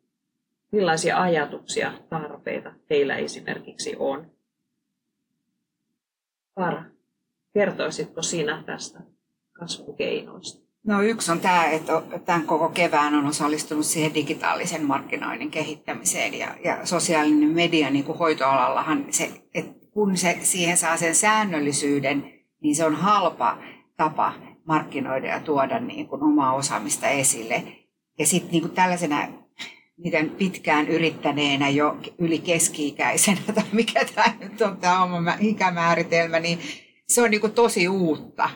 Millaisia 0.72 1.22
ajatuksia, 1.22 1.92
tarpeita 2.08 2.72
teillä 2.88 3.16
esimerkiksi 3.16 3.96
on? 3.98 4.30
Para. 6.54 6.84
Kertoisitko 7.54 8.22
sinä 8.22 8.62
tästä 8.66 9.00
kasvukeinoista? 9.52 10.70
No 10.86 11.02
yksi 11.02 11.32
on 11.32 11.40
tämä, 11.40 11.64
että 11.64 12.02
tämän 12.24 12.46
koko 12.46 12.68
kevään 12.68 13.14
on 13.14 13.26
osallistunut 13.26 13.86
siihen 13.86 14.14
digitaalisen 14.14 14.84
markkinoinnin 14.84 15.50
kehittämiseen 15.50 16.34
ja, 16.34 16.54
ja 16.64 16.86
sosiaalinen 16.86 17.48
media 17.48 17.90
niin 17.90 18.04
kuin 18.04 18.18
hoitoalallahan, 18.18 19.06
se, 19.10 19.30
että 19.54 19.86
kun 19.90 20.16
se 20.16 20.38
siihen 20.42 20.76
saa 20.76 20.96
sen 20.96 21.14
säännöllisyyden, 21.14 22.32
niin 22.62 22.76
se 22.76 22.84
on 22.84 22.94
halpa 22.94 23.58
tapa 23.96 24.32
markkinoida 24.64 25.26
ja 25.26 25.40
tuoda 25.40 25.80
niin 25.80 26.08
kuin 26.08 26.22
omaa 26.22 26.52
osaamista 26.52 27.08
esille. 27.08 27.62
Ja 28.18 28.26
sitten 28.26 28.50
niin 28.52 28.70
tällaisena 28.70 29.28
miten 30.04 30.30
pitkään 30.30 30.88
yrittäneenä 30.88 31.68
jo 31.68 31.96
yli 32.18 32.38
keski-ikäisenä, 32.38 33.40
tai 33.54 33.64
mikä 33.72 34.04
tämä 34.14 34.34
nyt 34.40 34.60
on 34.60 34.76
tämä 34.76 35.02
oma 35.02 35.34
ikämääritelmä, 35.40 36.40
niin 36.40 36.58
se 37.10 37.22
on 37.22 37.30
niin 37.30 37.40
kuin 37.40 37.52
tosi 37.52 37.88
uutta. 37.88 38.50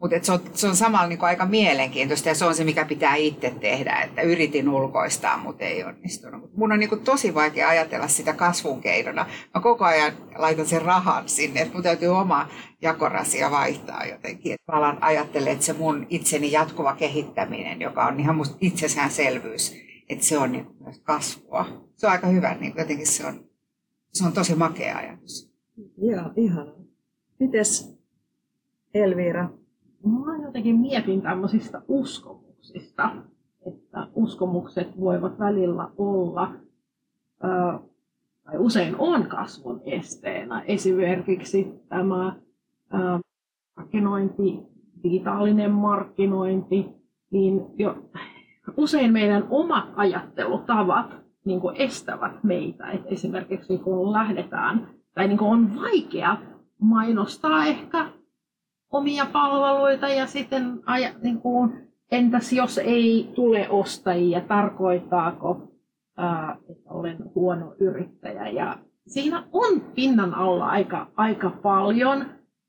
Mutta 0.00 0.16
se 0.22 0.32
on, 0.32 0.40
se 0.54 0.68
on 0.68 0.76
samalla 0.76 1.06
niin 1.06 1.24
aika 1.24 1.46
mielenkiintoista 1.46 2.28
ja 2.28 2.34
se 2.34 2.44
on 2.44 2.54
se, 2.54 2.64
mikä 2.64 2.84
pitää 2.84 3.14
itse 3.14 3.54
tehdä, 3.60 3.96
että 3.96 4.22
yritin 4.22 4.68
ulkoistaa, 4.68 5.36
mutta 5.36 5.64
ei 5.64 5.84
onnistunut. 5.84 6.56
Mun 6.56 6.72
on 6.72 6.78
niin 6.78 7.00
tosi 7.04 7.34
vaikea 7.34 7.68
ajatella 7.68 8.08
sitä 8.08 8.32
kasvun 8.32 8.80
keinona. 8.80 9.26
Mä 9.54 9.60
koko 9.60 9.84
ajan 9.84 10.12
laitan 10.36 10.66
sen 10.66 10.82
rahan 10.82 11.28
sinne, 11.28 11.60
että 11.60 11.74
mun 11.74 11.82
täytyy 11.82 12.08
oma 12.08 12.48
jakorasia 12.82 13.50
vaihtaa 13.50 14.06
jotenkin. 14.06 14.56
Mä 14.72 14.78
alan 14.78 15.02
ajattelemaan, 15.02 15.52
että 15.52 15.66
se 15.66 15.72
mun 15.72 16.06
itseni 16.10 16.52
jatkuva 16.52 16.96
kehittäminen, 16.96 17.80
joka 17.80 18.06
on 18.06 18.20
ihan 18.20 18.36
musta 18.36 18.56
itsestäänselvyys, 18.60 19.76
että 20.08 20.24
se 20.24 20.38
on 20.38 20.52
niin 20.52 20.66
myös 20.84 20.98
kasvua. 20.98 21.66
Se 21.96 22.06
on 22.06 22.12
aika 22.12 22.26
hyvä, 22.26 22.54
niin 22.54 22.72
jotenkin 22.78 23.06
se 23.06 23.26
on, 23.26 23.44
se 24.12 24.26
on 24.26 24.32
tosi 24.32 24.54
makea 24.54 24.96
ajatus. 24.96 25.50
Joo, 25.98 26.32
ihana. 26.36 26.72
Mites 27.38 27.99
Elvira, 28.94 29.48
mä 30.04 30.44
jotenkin 30.46 30.76
mietin 30.76 31.22
tämmöisistä 31.22 31.82
uskomuksista, 31.88 33.10
että 33.66 34.06
uskomukset 34.14 35.00
voivat 35.00 35.38
välillä 35.38 35.88
olla, 35.98 36.52
tai 38.44 38.58
usein 38.58 38.94
on 38.98 39.26
kasvun 39.26 39.80
esteenä. 39.84 40.60
Esimerkiksi 40.60 41.80
tämä 41.88 42.36
markkinointi, 43.76 44.58
digitaalinen 45.02 45.70
markkinointi, 45.70 46.86
niin 47.30 47.66
jo, 47.78 47.96
usein 48.76 49.12
meidän 49.12 49.46
omat 49.50 49.88
ajattelutavat 49.96 51.16
niin 51.44 51.60
kuin 51.60 51.76
estävät 51.76 52.44
meitä. 52.44 52.90
Et 52.90 53.02
esimerkiksi 53.06 53.78
kun 53.78 54.12
lähdetään, 54.12 54.88
tai 55.14 55.28
niin 55.28 55.38
kuin 55.38 55.50
on 55.50 55.76
vaikea 55.76 56.36
mainostaa 56.80 57.64
ehkä 57.64 58.19
omia 58.90 59.26
palveluita 59.32 60.08
ja 60.08 60.26
sitten 60.26 60.80
aja, 60.86 61.10
niin 61.22 61.40
kuin, 61.40 61.88
entäs 62.10 62.52
jos 62.52 62.78
ei 62.78 63.32
tule 63.34 63.68
ostajia, 63.68 64.40
tarkoittaako, 64.40 65.68
ää, 66.16 66.56
että 66.70 66.90
olen 66.90 67.18
huono 67.34 67.74
yrittäjä. 67.80 68.48
Ja 68.48 68.78
siinä 69.06 69.44
on 69.52 69.80
pinnan 69.80 70.34
alla 70.34 70.66
aika, 70.66 71.06
aika 71.16 71.50
paljon 71.62 72.24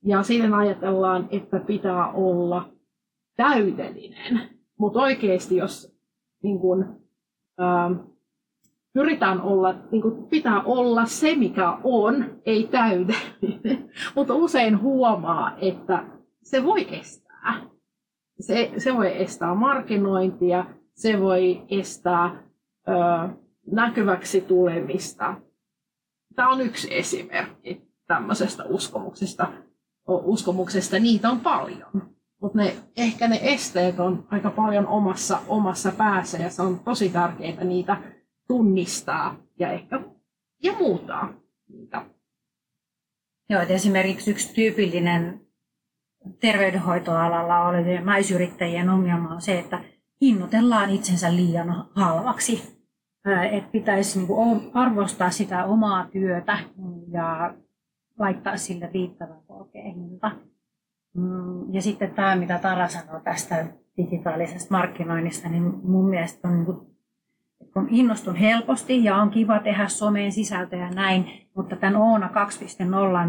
ja 0.06 0.24
siinä 0.24 0.58
ajatellaan, 0.58 1.28
että 1.32 1.60
pitää 1.60 2.12
olla 2.12 2.70
täydellinen. 3.36 4.42
Mutta 4.80 5.00
oikeasti, 5.00 5.56
jos 5.58 5.96
niin 6.44 6.60
kun, 6.60 7.02
ää, 7.58 7.92
pyritään 8.94 9.42
olla, 9.42 9.76
niin 9.92 10.28
pitää 10.30 10.64
olla 10.64 11.06
se, 11.06 11.36
mikä 11.36 11.78
on, 11.84 12.26
ei 12.46 12.68
täydellinen. 12.68 13.51
Mutta 14.16 14.34
usein 14.34 14.82
huomaa, 14.82 15.58
että 15.58 16.04
se 16.44 16.64
voi 16.64 17.00
estää. 17.00 17.62
Se, 18.40 18.72
se 18.78 18.94
voi 18.94 19.22
estää 19.22 19.56
markkinointia, 19.56 20.66
se 20.94 21.20
voi 21.20 21.66
estää 21.70 22.44
ö, 22.88 22.94
näkyväksi 23.72 24.42
tulemista. 24.42 25.36
Tämä 26.36 26.50
on 26.50 26.62
yksi 26.62 26.98
esimerkki 26.98 27.82
tämmöisestä 28.08 28.64
uskomuksesta. 28.64 29.48
uskomuksesta. 30.08 31.00
Niitä 31.00 31.30
on 31.30 31.40
paljon. 31.40 32.12
Mutta 32.42 32.58
ne, 32.58 32.76
ehkä 32.98 33.28
ne 33.28 33.40
esteet 33.42 34.00
on 34.00 34.28
aika 34.32 34.52
paljon 34.52 34.88
omassa, 34.88 35.40
omassa 35.48 35.92
päässä 35.92 36.38
ja 36.38 36.50
se 36.50 36.62
on 36.62 36.80
tosi 36.80 37.10
tärkeää 37.10 37.64
niitä 37.64 37.98
tunnistaa 38.48 39.36
ja 39.60 39.72
ehkä 39.72 40.02
ja 40.64 40.74
muuttaa 40.80 41.34
niitä. 41.70 42.06
Joo, 43.52 43.62
esimerkiksi 43.62 44.32
yksi 44.32 44.54
tyypillinen 44.54 45.42
terveydenhoitoalalla 46.40 47.68
olevien 47.68 48.06
naisyrittäjien 48.06 48.90
ongelma 48.90 49.30
on 49.30 49.42
se, 49.42 49.60
että 49.60 49.80
hinnoitellaan 50.22 50.90
itsensä 50.90 51.36
liian 51.36 51.86
halvaksi. 51.96 52.82
Että 53.52 53.72
pitäisi 53.72 54.20
niinku 54.20 54.36
arvostaa 54.74 55.30
sitä 55.30 55.66
omaa 55.66 56.08
työtä 56.08 56.60
ja 57.12 57.54
laittaa 58.20 58.58
sille 58.58 58.90
riittävän 58.94 59.42
korkea 59.48 59.84
hinta. 59.84 60.32
Mm, 61.14 61.74
ja 61.74 61.82
sitten 61.82 62.12
tämä, 62.12 62.36
mitä 62.36 62.60
Tara 62.60 62.88
sanoi 62.88 63.22
tästä 63.22 63.66
digitaalisesta 63.98 64.78
markkinoinnista, 64.78 65.50
niin 65.50 65.64
mun 65.64 66.10
mielestä 66.10 66.48
on, 66.48 66.64
niin 66.64 66.91
kun 67.74 67.88
innostun 67.92 68.36
helposti 68.36 69.04
ja 69.04 69.16
on 69.16 69.30
kiva 69.30 69.60
tehdä 69.60 69.88
someen 69.88 70.32
sisältöjä 70.32 70.90
näin, 70.90 71.48
mutta 71.56 71.76
tämän 71.76 71.96
Oona 71.96 72.30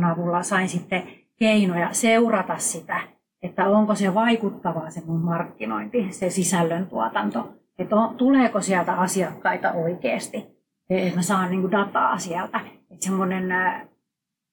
2.0 0.00 0.12
avulla 0.12 0.42
sain 0.42 0.68
sitten 0.68 1.02
keinoja 1.36 1.88
seurata 1.92 2.58
sitä, 2.58 3.00
että 3.42 3.68
onko 3.68 3.94
se 3.94 4.14
vaikuttavaa 4.14 4.90
se 4.90 5.02
mun 5.06 5.20
markkinointi, 5.20 6.12
se 6.12 6.30
sisällön 6.30 6.86
tuotanto, 6.86 7.54
että 7.78 7.96
on, 7.96 8.16
tuleeko 8.16 8.60
sieltä 8.60 8.92
asiakkaita 8.92 9.72
oikeasti, 9.72 10.46
että 10.90 11.16
mä 11.16 11.22
saan 11.22 11.50
niin 11.50 11.70
dataa 11.70 12.18
sieltä, 12.18 12.60
että 12.90 13.04
semmoinen 13.04 13.44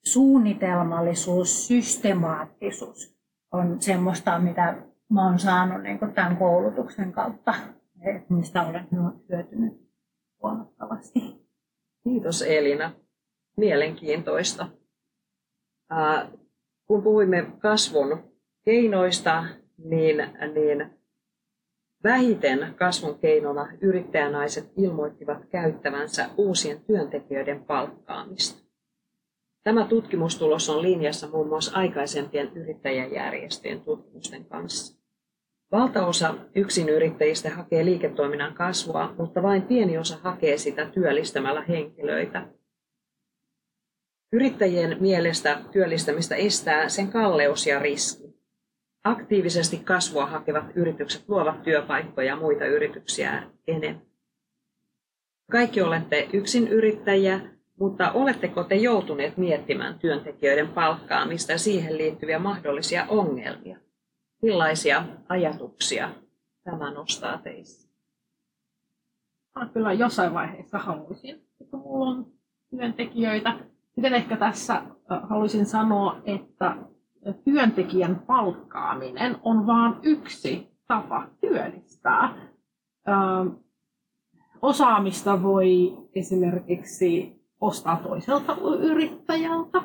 suunnitelmallisuus, 0.06 1.68
systemaattisuus 1.68 3.16
on 3.52 3.82
semmoista, 3.82 4.40
mitä 4.40 4.76
mä 5.10 5.26
oon 5.26 5.40
saanut 5.40 5.84
niin 5.84 6.00
tämän 6.14 6.38
koulutuksen 6.38 7.12
kautta, 7.12 7.54
että 8.02 8.34
mistä 8.34 8.64
olen 8.64 8.88
hyötynyt 9.30 9.74
huomattavasti. 10.44 11.20
Kiitos 12.04 12.42
Elina. 12.42 12.92
Mielenkiintoista 13.58 14.70
kun 16.86 17.04
puhuimme 17.04 17.52
kasvun 17.60 18.24
keinoista, 18.66 19.44
niin, 19.78 20.18
niin 20.54 20.90
vähiten 22.04 22.74
kasvun 22.78 23.20
keinona 23.20 23.68
yrittäjänaiset 23.82 24.72
ilmoittivat 24.78 25.46
käyttävänsä 25.46 26.30
uusien 26.38 26.82
työntekijöiden 26.82 27.64
palkkaamista. 27.64 28.70
Tämä 29.64 29.86
tutkimustulos 29.86 30.70
on 30.70 30.82
linjassa 30.82 31.28
muun 31.28 31.48
muassa 31.48 31.78
aikaisempien 31.78 32.52
yrittäjäjärjestöjen 32.56 33.82
tutkimusten 33.82 34.46
kanssa. 34.46 34.99
Valtaosa 35.72 36.36
yrittäjistä 36.96 37.50
hakee 37.50 37.86
liiketoiminnan 37.86 38.54
kasvua, 38.54 39.16
mutta 39.18 39.44
vain 39.44 39.62
pieni 39.62 39.98
osa 39.98 40.18
hakee 40.24 40.58
sitä 40.58 40.86
työllistämällä 40.86 41.62
henkilöitä 41.62 42.48
Yrittäjien 44.34 44.98
mielestä 45.00 45.62
työllistämistä 45.72 46.36
estää 46.36 46.90
sen 46.90 47.08
kalleus 47.08 47.68
ja 47.68 47.80
riski. 47.80 48.24
Aktiivisesti 49.04 49.78
kasvua 49.78 50.26
hakevat 50.26 50.66
yritykset 50.76 51.24
luovat 51.28 51.64
työpaikkoja 51.64 52.28
ja 52.28 52.36
muita 52.36 52.66
yrityksiä 52.66 53.44
enemmän. 53.68 54.06
Kaikki 55.52 55.82
olette 55.82 56.30
yksin 56.34 56.68
yrittäjiä, 56.68 57.40
mutta 57.80 58.12
oletteko 58.12 58.64
te 58.64 58.76
joutuneet 58.76 59.38
miettimään 59.38 60.00
työntekijöiden 60.00 60.68
palkkaamista 60.68 61.52
ja 61.52 61.58
siihen 61.58 61.98
liittyviä 61.98 62.40
mahdollisia 62.40 63.06
ongelmia? 63.08 63.78
Millaisia 64.42 65.04
ajatuksia 65.30 66.10
tämä 66.64 66.92
nostaa 66.92 67.38
teissä? 67.38 67.90
Mä 69.56 69.70
kyllä 69.74 69.94
jossain 69.94 70.34
vaiheessa 70.34 70.78
haluaisin, 70.78 71.36
että 71.62 71.78
mulla 71.78 72.10
on 72.10 72.26
työntekijöitä, 72.70 73.60
sitten 73.96 74.14
ehkä 74.14 74.38
tässä 74.38 74.82
haluaisin 75.30 75.66
sanoa, 75.66 76.22
että 76.26 76.76
työntekijän 77.44 78.20
palkkaaminen 78.28 79.38
on 79.44 79.68
vain 79.68 79.96
yksi 80.04 80.68
tapa 80.88 81.28
työllistää. 81.42 82.50
Osaamista 84.62 85.44
voi 85.44 85.98
esimerkiksi 86.16 87.42
ostaa 87.62 88.00
toiselta 88.04 88.58
yrittäjältä, 88.80 89.82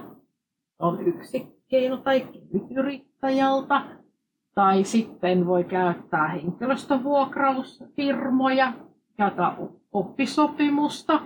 on 0.78 1.06
yksi 1.06 1.62
keino, 1.68 1.96
tai 1.96 2.28
yrittäjältä, 2.76 4.03
tai 4.54 4.84
sitten 4.84 5.46
voi 5.46 5.64
käyttää 5.64 6.28
henkilöstövuokrausfirmoja, 6.28 8.72
käyttää 9.16 9.56
oppisopimusta 9.92 11.20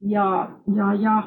ja, 0.00 0.50
ja, 0.74 0.94
ja 0.94 1.22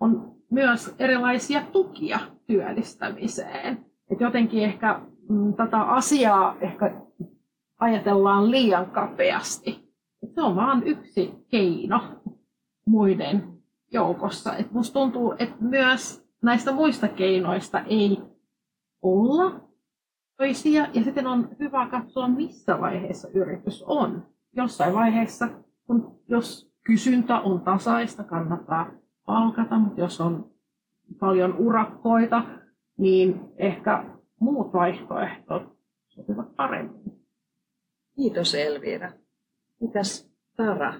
on 0.00 0.34
myös 0.50 0.94
erilaisia 0.98 1.62
tukia 1.72 2.18
työllistämiseen. 2.46 3.86
Et 4.10 4.20
jotenkin 4.20 4.64
ehkä 4.64 5.00
mm, 5.28 5.54
tätä 5.54 5.80
asiaa 5.82 6.56
ehkä 6.60 7.00
ajatellaan 7.78 8.50
liian 8.50 8.90
kapeasti. 8.90 9.94
Et 10.22 10.34
se 10.34 10.42
on 10.42 10.56
vain 10.56 10.82
yksi 10.82 11.34
keino 11.48 12.00
muiden 12.86 13.58
joukossa. 13.92 14.56
Et 14.56 14.72
musta 14.72 14.92
tuntuu, 14.92 15.34
että 15.38 15.56
myös 15.60 16.26
näistä 16.42 16.72
muista 16.72 17.08
keinoista 17.08 17.80
ei 17.80 18.22
olla 19.04 19.60
toisia. 20.36 20.86
Ja 20.94 21.04
sitten 21.04 21.26
on 21.26 21.48
hyvä 21.60 21.88
katsoa, 21.88 22.28
missä 22.28 22.80
vaiheessa 22.80 23.28
yritys 23.34 23.82
on. 23.82 24.26
Jossain 24.56 24.94
vaiheessa, 24.94 25.48
kun 25.86 26.20
jos 26.28 26.72
kysyntä 26.84 27.40
on 27.40 27.60
tasaista, 27.60 28.24
kannattaa 28.24 28.90
palkata, 29.26 29.78
mutta 29.78 30.00
jos 30.00 30.20
on 30.20 30.50
paljon 31.20 31.56
urakkoita, 31.56 32.44
niin 32.98 33.40
ehkä 33.56 34.04
muut 34.40 34.72
vaihtoehdot 34.72 35.78
sopivat 36.08 36.56
paremmin. 36.56 37.26
Kiitos 38.16 38.54
Elvira. 38.54 39.12
Mitäs 39.80 40.30
Tara? 40.56 40.94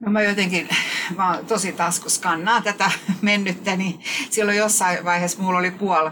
No 0.00 0.12
mä 0.12 0.22
jotenkin, 0.22 0.68
mä 1.16 1.34
oon 1.34 1.46
tosi 1.46 1.72
taskuskannaa 1.72 2.62
tätä 2.62 2.90
mennyttä, 3.22 3.76
niin 3.76 4.00
silloin 4.30 4.58
jossain 4.58 5.04
vaiheessa 5.04 5.42
mulla 5.42 5.58
oli 5.58 5.70
puoli 5.70 6.10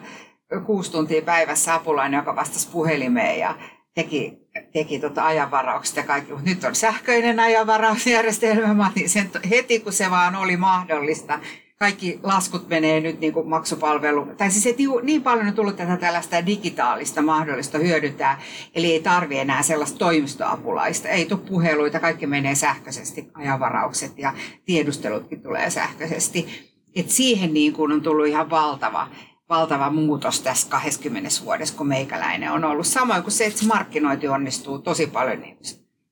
kuusi 0.60 0.92
tuntia 0.92 1.22
päivässä 1.22 1.74
apulainen, 1.74 2.18
joka 2.18 2.36
vastasi 2.36 2.68
puhelimeen 2.72 3.38
ja 3.38 3.54
teki, 3.94 4.38
teki 4.72 4.98
tota 5.00 5.26
ajanvaraukset 5.26 5.96
ja 5.96 6.02
kaikki. 6.02 6.32
Mutta 6.32 6.50
nyt 6.50 6.64
on 6.64 6.74
sähköinen 6.74 7.40
ajanvarausjärjestelmä. 7.40 8.74
Mä 8.74 8.86
otin 8.86 9.08
sen 9.08 9.30
heti, 9.50 9.80
kun 9.80 9.92
se 9.92 10.10
vaan 10.10 10.36
oli 10.36 10.56
mahdollista. 10.56 11.38
Kaikki 11.78 12.20
laskut 12.22 12.68
menee 12.68 13.00
nyt 13.00 13.20
niin 13.20 13.32
kuin 13.32 13.48
maksupalvelu. 13.48 14.26
Tai 14.36 14.50
siis 14.50 14.66
et 14.66 14.76
niin 15.02 15.22
paljon 15.22 15.46
on 15.46 15.54
tullut 15.54 15.76
tätä 15.76 15.96
tällaista 15.96 16.46
digitaalista 16.46 17.22
mahdollista 17.22 17.78
hyödyntää. 17.78 18.40
Eli 18.74 18.92
ei 18.92 19.02
tarvi 19.02 19.38
enää 19.38 19.62
sellaista 19.62 19.98
toimistoapulaista. 19.98 21.08
Ei 21.08 21.26
tule 21.26 21.40
puheluita, 21.48 22.00
kaikki 22.00 22.26
menee 22.26 22.54
sähköisesti. 22.54 23.30
Ajanvaraukset 23.34 24.18
ja 24.18 24.34
tiedustelutkin 24.64 25.42
tulee 25.42 25.70
sähköisesti. 25.70 26.72
Et 26.96 27.10
siihen 27.10 27.54
niin 27.54 27.72
kuin 27.72 27.92
on 27.92 28.02
tullut 28.02 28.26
ihan 28.26 28.50
valtava 28.50 29.08
valtava 29.52 29.90
muutos 29.90 30.40
tässä 30.40 30.68
20 30.70 31.30
vuodessa, 31.44 31.76
kun 31.76 31.88
meikäläinen 31.88 32.52
on 32.52 32.64
ollut. 32.64 32.86
Samoin 32.86 33.22
kuin 33.22 33.32
se, 33.32 33.46
että 33.46 33.58
se 33.58 33.66
markkinointi 33.66 34.28
onnistuu 34.28 34.78
tosi 34.78 35.06
paljon 35.06 35.38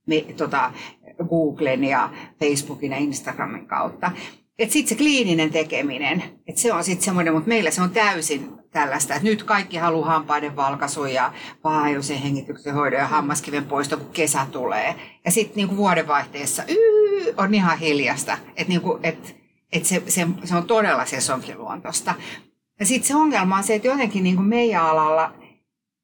me, 0.06 0.24
tota, 0.36 0.72
Googlen 1.28 1.84
ja 1.84 2.10
Facebookin 2.40 2.92
ja 2.92 2.98
Instagramin 2.98 3.66
kautta. 3.66 4.12
Sitten 4.68 4.88
se 4.88 4.94
kliininen 4.94 5.50
tekeminen, 5.50 6.22
että 6.46 6.60
se 6.60 6.72
on 6.72 6.84
sitten 6.84 7.04
semmoinen, 7.04 7.34
mutta 7.34 7.48
meillä 7.48 7.70
se 7.70 7.82
on 7.82 7.90
täysin 7.90 8.50
tällaista, 8.70 9.14
että 9.14 9.28
nyt 9.28 9.42
kaikki 9.42 9.76
haluaa 9.76 10.08
hampaiden 10.08 10.56
valkaisu 10.56 11.04
ja 11.04 11.32
pahajuisen 11.62 12.18
hengityksen 12.18 12.74
hoidon 12.74 13.00
ja 13.00 13.06
hammaskiven 13.06 13.64
poisto, 13.64 13.96
kun 13.96 14.10
kesä 14.12 14.46
tulee. 14.52 14.94
Ja 15.24 15.30
sitten 15.30 15.56
niin 15.56 15.76
vuodenvaihteessa 15.76 16.62
yy, 16.68 17.34
on 17.36 17.54
ihan 17.54 17.78
hiljasta, 17.78 18.38
että 18.56 18.68
niinku, 18.68 18.98
et, 19.02 19.36
et 19.72 19.84
se, 19.84 20.02
se, 20.08 20.26
se, 20.44 20.56
on 20.56 20.66
todella 20.66 21.04
sesonkiluontosta. 21.04 22.14
Ja 22.80 22.86
sitten 22.86 23.08
se 23.08 23.16
ongelma 23.16 23.56
on 23.56 23.64
se, 23.64 23.74
että 23.74 23.88
jotenkin 23.88 24.22
niin 24.22 24.36
kuin 24.36 24.48
meidän 24.48 24.82
alalla 24.82 25.32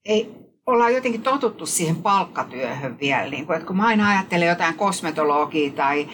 ei, 0.04 0.30
ollaan 0.66 0.94
jotenkin 0.94 1.22
totuttu 1.22 1.66
siihen 1.66 1.96
palkkatyöhön 1.96 3.00
vielä. 3.00 3.30
Niin 3.30 3.46
kuin, 3.46 3.56
että 3.56 3.66
kun 3.66 3.76
mä 3.76 3.86
aina 3.86 4.10
ajattelen 4.10 4.48
jotain 4.48 4.74
kosmetologia 4.74 5.70
tai 5.70 6.08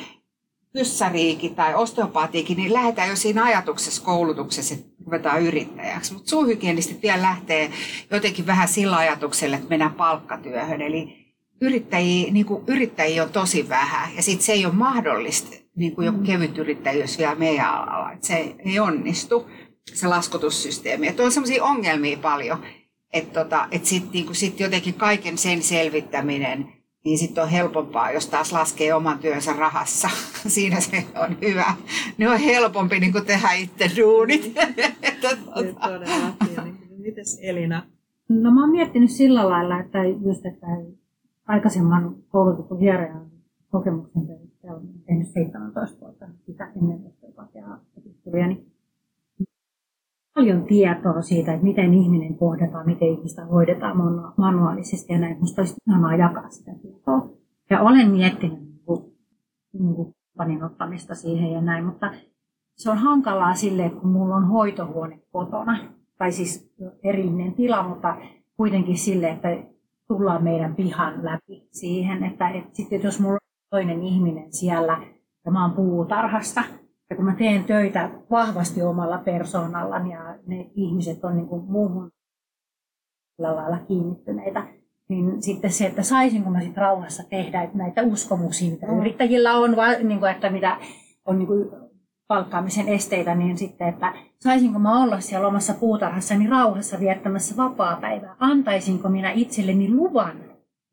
kyssäriikin 0.72 1.55
tai 1.55 1.75
osteopaatiikin, 1.75 2.57
niin 2.57 2.72
lähdetään 2.72 3.09
jo 3.09 3.16
siinä 3.16 3.44
ajatuksessa 3.44 4.05
koulutuksessa, 4.05 4.75
että 4.75 4.87
ruvetaan 5.05 5.42
yrittäjäksi. 5.42 6.14
Mutta 6.14 6.31
suuhygienistit 6.31 7.03
vielä 7.03 7.22
lähtee 7.22 7.70
jotenkin 8.11 8.46
vähän 8.46 8.68
sillä 8.68 8.96
ajatuksella, 8.96 9.57
että 9.57 9.68
mennään 9.68 9.94
palkkatyöhön. 9.94 10.83
Eli 10.83 11.22
yrittäjiä, 11.61 12.33
niin 12.33 12.46
kuin 12.46 12.64
yrittäjiä 12.66 13.22
on 13.22 13.31
tosi 13.31 13.68
vähän 13.68 14.16
ja 14.16 14.22
sitten 14.22 14.46
se 14.46 14.53
ei 14.53 14.66
ole 14.66 14.75
mahdollista, 14.75 15.57
niin 15.77 15.94
kuin 15.94 16.07
joku 16.07 16.18
mm. 16.18 16.25
kevyt 16.25 16.59
yrittäjyys 16.59 17.18
vielä 17.18 17.35
meidän 17.35 17.75
alalla. 17.75 18.12
Että 18.12 18.27
se 18.27 18.55
ei 18.64 18.79
onnistu 18.81 19.46
se 19.95 20.07
laskutussysteemi. 20.07 21.09
Että 21.09 21.23
on 21.23 21.33
sellaisia 21.33 21.64
ongelmia 21.64 22.18
paljon, 22.18 22.59
että 23.12 23.45
tota, 23.45 23.68
et 23.71 23.85
sitten 23.85 24.12
niinku 24.12 24.35
sit 24.35 24.61
jotenkin 24.61 24.95
kaiken 24.95 25.38
sen 25.38 25.62
selvittäminen, 25.62 26.73
niin 27.05 27.18
sitten 27.18 27.45
on 27.45 27.51
helpompaa, 27.51 28.12
jos 28.12 28.27
taas 28.27 28.53
laskee 28.53 28.95
oman 28.95 29.18
työnsä 29.18 29.53
rahassa. 29.53 30.09
Siinä 30.47 30.81
se 30.81 31.05
on 31.14 31.37
hyvä. 31.40 31.75
Ne 32.18 32.29
on 32.29 32.38
helpompi 32.38 33.01
niin 33.01 33.12
kuin 33.12 33.27
tehdä 33.27 33.53
itse 33.53 33.90
duunit. 33.97 34.42
Todellakin. 35.23 36.79
Mites 36.99 37.38
Elina? 37.42 37.87
No 38.29 38.51
mä 38.51 38.61
oon 38.61 38.71
miettinyt 38.71 39.11
sillä 39.11 39.49
lailla, 39.49 39.81
että 39.81 39.99
just, 40.05 40.47
että 40.47 40.66
aikaisemman 41.47 42.16
koulutetun 42.29 42.81
hierojan 42.81 43.31
kokemuksen 43.71 44.27
perusteella 44.27 44.77
on 44.77 44.88
tehnyt 45.07 45.29
17 45.29 46.01
vuotta 46.01 46.27
sitä 46.47 46.73
ennen 46.77 47.12
opiskeluja, 47.97 48.47
niin 48.47 48.72
paljon 50.35 50.64
tietoa 50.64 51.23
siitä, 51.23 51.53
että 51.53 51.64
miten 51.64 51.95
ihminen 51.95 52.35
kohdataan, 52.35 52.87
miten 52.87 53.09
ihmistä 53.09 53.45
hoidetaan 53.45 53.97
manuaalisesti 54.37 55.12
ja 55.12 55.18
näin. 55.18 55.37
Minusta 55.37 55.62
olisi 55.62 55.75
ihanaa 55.88 56.16
jakaa 56.16 56.51
sitä 56.51 56.73
tietoa. 56.83 57.31
Ja 57.71 57.81
olen 57.81 58.11
miettinyt 58.11 58.59
niin 58.59 58.83
kuin, 58.85 59.05
niin 59.73 59.95
kuin 59.95 60.14
panin 60.37 60.64
ottamista 60.64 61.14
siihen 61.14 61.53
ja 61.53 61.61
näin, 61.61 61.85
mutta 61.85 62.11
se 62.77 62.90
on 62.90 62.99
hankalaa 62.99 63.55
sille, 63.55 63.90
kun 63.90 64.11
mulla 64.11 64.37
on 64.37 64.49
hoitohuone 64.49 65.21
kotona, 65.33 65.79
tai 66.18 66.33
siis 66.33 66.73
erillinen 67.05 67.55
tila, 67.55 67.88
mutta 67.88 68.16
kuitenkin 68.57 68.99
sille, 68.99 69.31
että 69.31 69.49
tullaan 70.09 70.45
meidän 70.45 70.75
pihan 70.75 71.25
läpi 71.25 71.68
siihen, 71.71 72.25
että, 72.25 72.49
että 72.49 72.71
sitten 72.73 73.03
jos 73.03 73.21
mulla 73.21 73.35
on 73.35 73.71
toinen 73.71 74.03
ihminen 74.03 74.53
siellä 74.53 75.03
ja 75.45 75.53
mä 75.53 75.62
oon 75.62 75.77
puutarhasta, 75.77 76.62
ja 77.12 77.16
kun 77.16 77.25
mä 77.25 77.35
teen 77.35 77.64
töitä 77.64 78.11
vahvasti 78.31 78.83
omalla 78.83 79.18
persoonallani 79.18 80.12
ja 80.12 80.38
ne 80.46 80.70
ihmiset 80.75 81.25
on 81.25 81.37
niin 81.37 81.48
kuin 81.48 81.64
muuhun 81.64 82.11
lailla 83.38 83.79
kiinnittyneitä, 83.79 84.68
niin 85.09 85.42
sitten 85.42 85.72
se, 85.72 85.87
että 85.87 86.03
saisinko 86.03 86.51
mä 86.51 86.61
sitten 86.61 86.83
rauhassa 86.83 87.22
tehdä 87.31 87.62
että 87.62 87.79
näitä 87.79 88.03
uskomuksia, 88.03 88.70
mitä 88.70 88.87
mm. 88.87 89.01
yrittäjillä 89.01 89.53
on, 89.55 89.77
niin 90.03 90.18
kuin, 90.18 90.31
että 90.31 90.51
mitä 90.51 90.77
on 91.25 91.38
niin 91.38 91.46
kuin 91.46 91.70
palkkaamisen 92.29 92.88
esteitä, 92.88 93.35
niin 93.35 93.59
sitten, 93.59 93.88
että 93.88 94.14
saisinko 94.40 94.79
mä 94.79 95.03
olla 95.03 95.20
siellä 95.20 95.48
omassa 95.48 95.75
puutarhassani 95.75 96.46
rauhassa 96.46 97.01
viettämässä 97.01 97.57
vapaa-päivää? 97.57 98.37
Antaisinko 98.38 99.09
minä 99.09 99.31
itselleni 99.31 99.94
luvan 99.94 100.44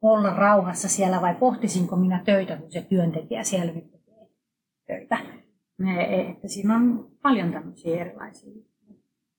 olla 0.01 0.33
rauhassa 0.33 0.89
siellä 0.89 1.21
vai 1.21 1.35
pohtisinko 1.35 1.95
minä 1.95 2.21
töitä, 2.25 2.57
kun 2.57 2.71
se 2.71 2.81
työntekijä 2.81 3.43
siellä 3.43 3.73
tekee 3.73 3.99
töitä? 4.87 5.17
Että 6.31 6.47
siinä 6.47 6.75
on 6.75 7.11
paljon 7.21 7.51
tämmöisiä 7.51 8.01
erilaisia. 8.01 8.49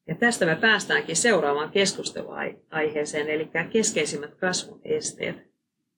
Ja 0.08 0.14
tästä 0.14 0.46
me 0.46 0.56
päästäänkin 0.56 1.16
seuraavaan 1.16 1.70
keskusteluaiheeseen, 1.70 3.28
eli 3.28 3.50
keskeisimmät 3.72 4.34
kasvun 4.34 4.80
esteet 4.84 5.50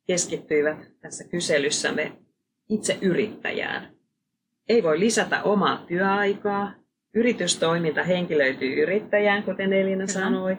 keskittyivät 0.07 0.79
tässä 1.01 1.25
kyselyssämme 1.29 2.13
itse 2.69 2.99
yrittäjään. 3.01 3.93
Ei 4.69 4.83
voi 4.83 5.01
lisätä 5.01 5.43
omaa 5.43 5.85
työaikaa, 5.87 6.75
yritystoiminta 7.15 8.03
henkilöityy 8.03 8.83
yrittäjään, 8.83 9.43
kuten 9.43 9.73
Elina 9.73 10.07
sanoi, 10.07 10.57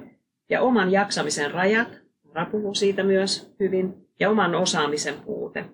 ja 0.49 0.61
oman 0.61 0.91
jaksamisen 0.91 1.51
rajat, 1.51 1.87
rapuhu 2.33 2.73
siitä 2.73 3.03
myös 3.03 3.55
hyvin, 3.59 3.93
ja 4.19 4.29
oman 4.29 4.55
osaamisen 4.55 5.15
puute. 5.25 5.65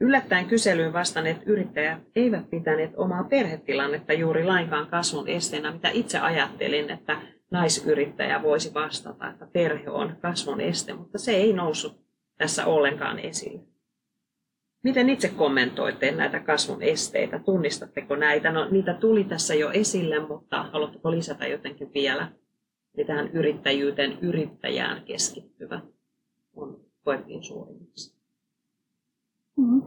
Yllättäen 0.00 0.46
kyselyyn 0.46 0.92
vastanneet 0.92 1.42
yrittäjät 1.46 1.98
eivät 2.16 2.50
pitäneet 2.50 2.90
omaa 2.96 3.24
perhetilannetta 3.24 4.12
juuri 4.12 4.44
lainkaan 4.44 4.86
kasvun 4.86 5.28
esteenä, 5.28 5.72
mitä 5.72 5.88
itse 5.88 6.18
ajattelin, 6.18 6.90
että 6.90 7.20
naisyrittäjä 7.50 8.42
voisi 8.42 8.74
vastata, 8.74 9.28
että 9.30 9.46
perhe 9.52 9.90
on 9.90 10.16
kasvun 10.20 10.60
este, 10.60 10.94
mutta 10.94 11.18
se 11.18 11.32
ei 11.32 11.52
noussut 11.52 12.00
tässä 12.38 12.66
ollenkaan 12.66 13.18
esille. 13.18 13.60
Miten 14.82 15.10
itse 15.10 15.28
kommentoitte 15.28 16.10
näitä 16.10 16.40
kasvun 16.40 16.82
esteitä? 16.82 17.38
Tunnistatteko 17.38 18.16
näitä? 18.16 18.52
No, 18.52 18.68
niitä 18.70 18.94
tuli 18.94 19.24
tässä 19.24 19.54
jo 19.54 19.70
esille, 19.70 20.18
mutta 20.26 20.62
haluatteko 20.62 21.10
lisätä 21.10 21.46
jotenkin 21.46 21.94
vielä? 21.94 22.32
Eli 22.94 23.04
tähän 23.04 23.28
yrittäjyyteen, 23.28 24.18
yrittäjään 24.20 25.02
keskittyvä 25.04 25.80
on 26.56 26.80
koettiin 27.04 27.44
suurimmaksi. 27.44 28.19
Mm. 29.60 29.82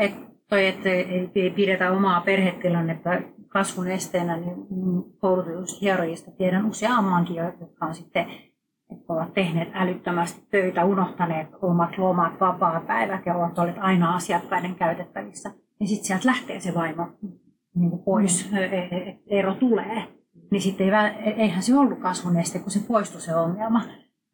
Et 0.00 0.14
toi, 0.48 0.66
että 0.66 0.88
ei 1.34 1.50
pidetä 1.50 1.92
omaa 1.92 2.20
perhetilannetta 2.20 3.10
kasvun 3.48 3.88
esteenä, 3.88 4.36
niin 4.36 4.56
koulutetusta 5.18 5.78
hierojista 5.80 6.30
tiedän 6.30 6.66
useammankin, 6.66 7.36
jotka 7.36 7.86
on 7.86 7.94
sitten 7.94 8.26
että 8.92 9.12
ovat 9.12 9.34
tehneet 9.34 9.68
älyttömästi 9.74 10.46
töitä, 10.50 10.84
unohtaneet 10.84 11.48
omat 11.62 11.98
lomat, 11.98 12.40
vapaa-päivät 12.40 13.26
ja 13.26 13.36
ovat 13.36 13.58
olleet 13.58 13.76
aina 13.80 14.14
asiakkaiden 14.14 14.74
käytettävissä. 14.74 15.50
Ja 15.80 15.86
sitten 15.86 16.06
sieltä 16.06 16.28
lähtee 16.28 16.60
se 16.60 16.74
vaimo 16.74 17.08
niin 17.74 17.90
kuin 17.90 18.02
pois, 18.02 18.50
mm. 18.50 18.58
E, 18.58 18.64
e, 18.64 18.78
e, 18.78 19.18
ero 19.26 19.54
tulee. 19.54 20.08
Niin 20.50 20.62
sitten 20.62 20.86
ei, 21.24 21.32
eihän 21.32 21.62
se 21.62 21.78
ollut 21.78 21.98
kasvun 21.98 22.36
este, 22.36 22.58
kun 22.58 22.70
se 22.70 22.80
poistui 22.88 23.20
se 23.20 23.34
ongelma. 23.34 23.82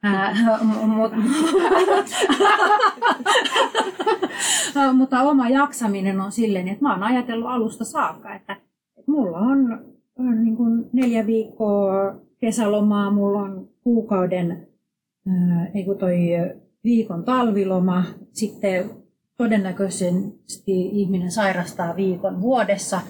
mutta 4.92 5.22
oma 5.22 5.48
jaksaminen 5.48 6.20
on 6.20 6.32
silleen, 6.32 6.68
että 6.68 6.82
mä 6.82 6.92
oon 6.92 7.02
ajatellut 7.02 7.50
alusta 7.50 7.84
saakka, 7.84 8.34
että, 8.34 8.56
mulla 9.06 9.38
on, 9.38 9.84
niin 10.18 10.56
neljä 10.92 11.26
viikkoa 11.26 12.20
kesälomaa, 12.40 13.10
mulla 13.10 13.42
on 13.42 13.68
kuukauden, 13.82 14.68
toi 15.98 16.18
viikon 16.84 17.24
talviloma, 17.24 18.04
sitten 18.32 18.90
todennäköisesti 19.36 20.88
ihminen 20.92 21.30
sairastaa 21.30 21.96
viikon 21.96 22.40
vuodessa, 22.40 23.00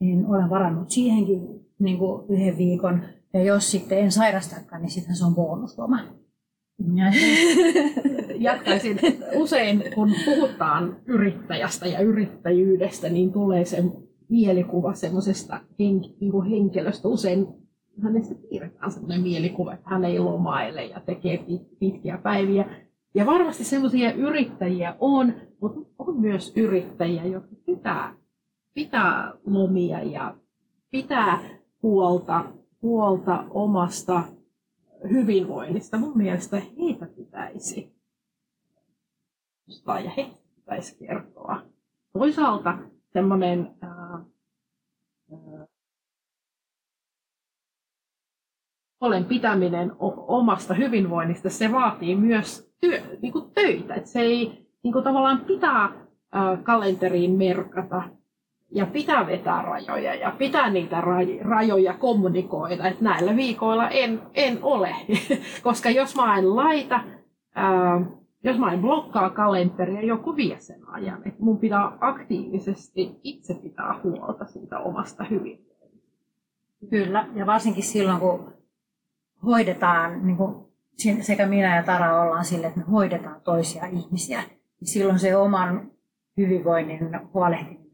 niin 0.00 0.26
olen 0.26 0.50
varannut 0.50 0.90
siihenkin 0.90 1.40
niin 1.78 1.98
yhden 2.28 2.58
viikon. 2.58 3.02
Ja 3.32 3.42
jos 3.42 3.70
sitten 3.70 3.98
en 3.98 4.12
sairastakaan, 4.12 4.82
niin 4.82 4.90
sitten 4.90 5.16
se 5.16 5.24
on 5.24 5.34
bonusloma. 5.34 6.00
jatkaisin. 8.38 8.98
Usein 9.34 9.84
kun 9.94 10.14
puhutaan 10.24 10.96
yrittäjästä 11.06 11.86
ja 11.86 12.00
yrittäjyydestä, 12.00 13.08
niin 13.08 13.32
tulee 13.32 13.64
se 13.64 13.84
mielikuva 14.28 14.94
semmoisesta 14.94 15.60
niin 15.78 16.00
henkilöstä. 16.50 17.08
Usein 17.08 17.46
hänestä 18.02 18.34
piirretään 18.34 18.90
sellainen 18.90 19.20
mielikuva, 19.20 19.74
että 19.74 19.90
hän 19.90 20.04
ei 20.04 20.18
lomaile 20.18 20.84
ja 20.84 21.00
tekee 21.00 21.44
pitkiä 21.78 22.18
päiviä. 22.18 22.64
Ja 23.14 23.26
varmasti 23.26 23.64
semmoisia 23.64 24.12
yrittäjiä 24.12 24.96
on, 25.00 25.34
mutta 25.60 25.80
on 25.98 26.20
myös 26.20 26.52
yrittäjiä, 26.56 27.24
jotka 27.24 27.56
pitää, 27.66 28.14
pitää 28.74 29.32
lomia 29.46 30.02
ja 30.02 30.34
pitää 30.90 31.38
huolta, 31.82 32.44
huolta 32.82 33.44
omasta 33.50 34.22
hyvinvoinnista. 35.10 35.98
Mun 35.98 36.16
mielestä 36.16 36.56
heitä 36.56 37.06
pitäisi 37.06 37.96
ja 40.04 40.10
heitä 40.16 40.36
pitäisi 40.54 40.98
kertoa. 40.98 41.62
Toisaalta 42.12 42.78
semmoinen 43.12 43.76
olen 49.00 49.24
pitäminen 49.24 49.92
omasta 50.28 50.74
hyvinvoinnista, 50.74 51.50
se 51.50 51.72
vaatii 51.72 52.16
myös 52.16 52.72
työ, 52.80 53.02
niin 53.22 53.32
kuin 53.32 53.50
töitä. 53.50 53.94
Että 53.94 54.10
se 54.10 54.20
ei 54.20 54.66
niin 54.82 54.92
kuin 54.92 55.04
tavallaan 55.04 55.40
pitää 55.40 56.06
ää, 56.32 56.56
kalenteriin 56.56 57.30
merkata 57.30 58.02
ja 58.70 58.86
pitää 58.86 59.26
vetää 59.26 59.62
rajoja 59.62 60.14
ja 60.14 60.30
pitää 60.38 60.70
niitä 60.70 61.02
rajoja 61.40 61.94
kommunikoida, 61.94 62.88
että 62.88 63.04
näillä 63.04 63.36
viikoilla 63.36 63.88
en, 63.88 64.22
en 64.34 64.58
ole. 64.62 64.96
Koska 65.62 65.90
jos 65.90 66.16
mä 66.16 66.38
en 66.38 66.56
laita, 66.56 67.00
ää, 67.54 68.00
jos 68.44 68.58
mä 68.58 68.72
en 68.72 68.80
blokkaa 68.80 69.30
kalenteria, 69.30 70.02
joku 70.02 70.36
vie 70.36 70.58
sen 70.58 70.88
ajan. 70.88 71.22
Että 71.28 71.42
mun 71.42 71.58
pitää 71.58 71.92
aktiivisesti 72.00 73.20
itse 73.22 73.54
pitää 73.54 74.00
huolta 74.04 74.44
siitä 74.44 74.78
omasta 74.78 75.24
hyvinvoinnista. 75.24 76.26
Kyllä, 76.90 77.28
ja 77.34 77.46
varsinkin 77.46 77.84
silloin, 77.84 78.20
kun 78.20 78.52
hoidetaan, 79.44 80.26
niin 80.26 80.36
kuin 80.36 80.66
sekä 81.20 81.46
minä 81.46 81.76
ja 81.76 81.82
Tara 81.82 82.22
ollaan 82.22 82.44
sille, 82.44 82.66
että 82.66 82.80
me 82.80 82.86
hoidetaan 82.86 83.40
toisia 83.40 83.86
ihmisiä, 83.86 84.42
niin 84.80 84.88
silloin 84.88 85.18
se 85.18 85.36
oman 85.36 85.90
hyvinvoinnin 86.36 86.98
huolehtiminen 87.34 87.85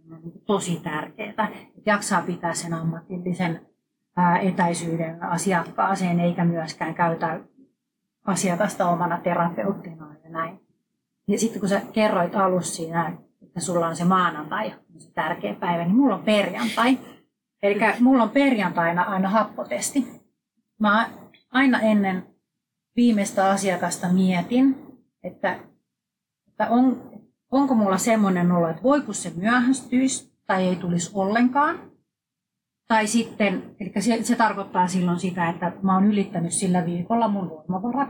tosi 0.46 0.80
tärkeää. 0.82 1.30
Että 1.30 1.48
jaksaa 1.86 2.22
pitää 2.22 2.54
sen 2.54 2.74
ammatillisen 2.74 3.66
etäisyyden 4.42 5.22
asiakkaaseen, 5.22 6.20
eikä 6.20 6.44
myöskään 6.44 6.94
käytä 6.94 7.40
asiakasta 8.24 8.88
omana 8.88 9.18
terapeuttina 9.18 10.14
ja 10.24 10.30
näin. 10.30 10.60
Ja 11.28 11.38
sitten 11.38 11.60
kun 11.60 11.68
sä 11.68 11.80
kerroit 11.92 12.36
alussa 12.36 12.74
siinä, 12.74 13.12
että 13.42 13.60
sulla 13.60 13.86
on 13.86 13.96
se 13.96 14.04
maanantai, 14.04 14.74
se 14.98 15.12
tärkeä 15.12 15.54
päivä, 15.54 15.84
niin 15.84 15.96
mulla 15.96 16.14
on 16.14 16.24
perjantai. 16.24 16.98
Eli 17.62 17.80
mulla 18.00 18.22
on 18.22 18.30
perjantaina 18.30 19.02
aina 19.02 19.28
happotesti. 19.28 20.06
Mä 20.80 21.10
aina 21.52 21.80
ennen 21.80 22.26
viimeistä 22.96 23.50
asiakasta 23.50 24.08
mietin, 24.08 24.76
että, 25.22 25.58
että 26.48 26.70
on, 26.70 27.02
onko 27.52 27.74
mulla 27.74 27.98
semmoinen 27.98 28.52
olo, 28.52 28.68
että 28.68 28.82
voiko 28.82 29.12
se 29.12 29.32
myöhästyisi 29.36 30.32
tai 30.46 30.68
ei 30.68 30.76
tulisi 30.76 31.10
ollenkaan. 31.14 31.92
Tai 32.88 33.06
sitten, 33.06 33.76
eli 33.80 33.92
se, 34.00 34.22
se 34.22 34.36
tarkoittaa 34.36 34.86
silloin 34.86 35.20
sitä, 35.20 35.48
että 35.48 35.72
mä 35.82 35.94
oon 35.94 36.06
ylittänyt 36.06 36.52
sillä 36.52 36.86
viikolla 36.86 37.28
mun 37.28 37.50
voimavarat. 37.50 38.08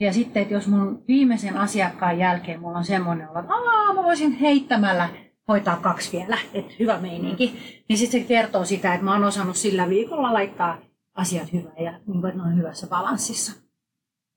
Ja 0.00 0.12
sitten, 0.12 0.42
että 0.42 0.54
jos 0.54 0.68
mun 0.68 1.04
viimeisen 1.08 1.56
asiakkaan 1.56 2.18
jälkeen 2.18 2.60
mulla 2.60 2.78
on 2.78 2.84
semmoinen 2.84 3.28
olo, 3.30 3.40
että 3.40 3.54
Aa, 3.54 3.94
mä 3.94 4.02
voisin 4.02 4.32
heittämällä 4.32 5.08
hoitaa 5.48 5.76
kaksi 5.76 6.18
vielä, 6.18 6.38
että 6.54 6.74
hyvä 6.78 6.98
meininki, 7.00 7.58
niin 7.88 7.98
sitten 7.98 8.20
se 8.20 8.26
kertoo 8.26 8.64
sitä, 8.64 8.94
että 8.94 9.04
mä 9.04 9.12
oon 9.12 9.24
osannut 9.24 9.56
sillä 9.56 9.88
viikolla 9.88 10.32
laittaa 10.32 10.78
asiat 11.14 11.52
hyvä 11.52 11.70
ja 11.78 11.90
niin 11.90 12.20
kuin, 12.20 12.26
että 12.26 12.42
ne 12.42 12.48
on 12.48 12.56
hyvässä 12.56 12.86
balanssissa. 12.86 13.63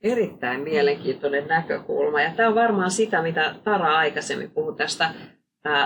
Erittäin 0.03 0.61
mielenkiintoinen 0.61 1.47
näkökulma. 1.47 2.21
Ja 2.21 2.31
tämä 2.35 2.49
on 2.49 2.55
varmaan 2.55 2.91
sitä, 2.91 3.21
mitä 3.21 3.55
Tara 3.63 3.97
aikaisemmin 3.97 4.51
puhui 4.51 4.75
tästä 4.75 5.09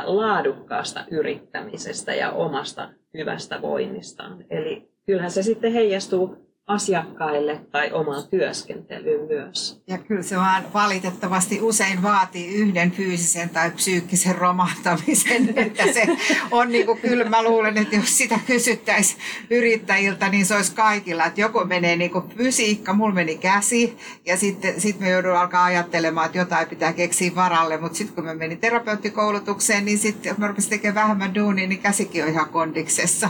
laadukkaasta 0.05 1.05
yrittämisestä 1.11 2.13
ja 2.13 2.31
omasta 2.31 2.89
hyvästä 3.13 3.61
voinnistaan. 3.61 4.45
Eli 4.49 4.91
kyllähän 5.05 5.31
se 5.31 5.43
sitten 5.43 5.73
heijastuu 5.73 6.50
asiakkaille 6.73 7.59
tai 7.71 7.91
omaan 7.91 8.23
työskentelyyn 8.29 9.27
myös. 9.27 9.81
Ja 9.87 9.97
kyllä 9.97 10.21
se 10.21 10.35
vaan 10.35 10.63
valitettavasti 10.73 11.61
usein 11.61 12.03
vaatii 12.03 12.55
yhden 12.55 12.91
fyysisen 12.91 13.49
tai 13.49 13.71
psyykkisen 13.71 14.35
romahtamisen, 14.35 15.53
että 15.65 15.83
se 15.93 16.07
on 16.51 16.69
niin 16.69 16.85
kuin, 16.85 16.99
kyllä 16.99 17.25
mä 17.25 17.43
luulen, 17.43 17.77
että 17.77 17.95
jos 17.95 18.17
sitä 18.17 18.39
kysyttäisiin 18.47 19.21
yrittäjiltä, 19.49 20.29
niin 20.29 20.45
se 20.45 20.55
olisi 20.55 20.75
kaikilla, 20.75 21.25
että 21.25 21.41
joku 21.41 21.65
menee 21.65 21.95
niin 21.95 22.11
kuin 22.11 22.29
fysiikka, 22.37 22.93
mulla 22.93 23.13
meni 23.13 23.37
käsi 23.37 23.97
ja 24.25 24.37
sitten 24.37 24.81
sit 24.81 24.99
me 24.99 25.09
joudun 25.09 25.37
alkaa 25.37 25.63
ajattelemaan, 25.63 26.25
että 26.25 26.37
jotain 26.37 26.67
pitää 26.67 26.93
keksiä 26.93 27.35
varalle, 27.35 27.77
mutta 27.77 27.97
sitten 27.97 28.15
kun 28.15 28.25
mä 28.25 28.33
menin 28.33 28.59
terapeuttikoulutukseen, 28.59 29.85
niin 29.85 29.97
sitten 29.97 30.35
mä 30.37 30.47
rupesin 30.47 30.69
tekemään 30.69 30.95
vähemmän 30.95 31.35
duunia, 31.35 31.67
niin 31.67 31.81
käsikin 31.81 32.23
on 32.23 32.29
ihan 32.29 32.49
kondiksessa. 32.49 33.29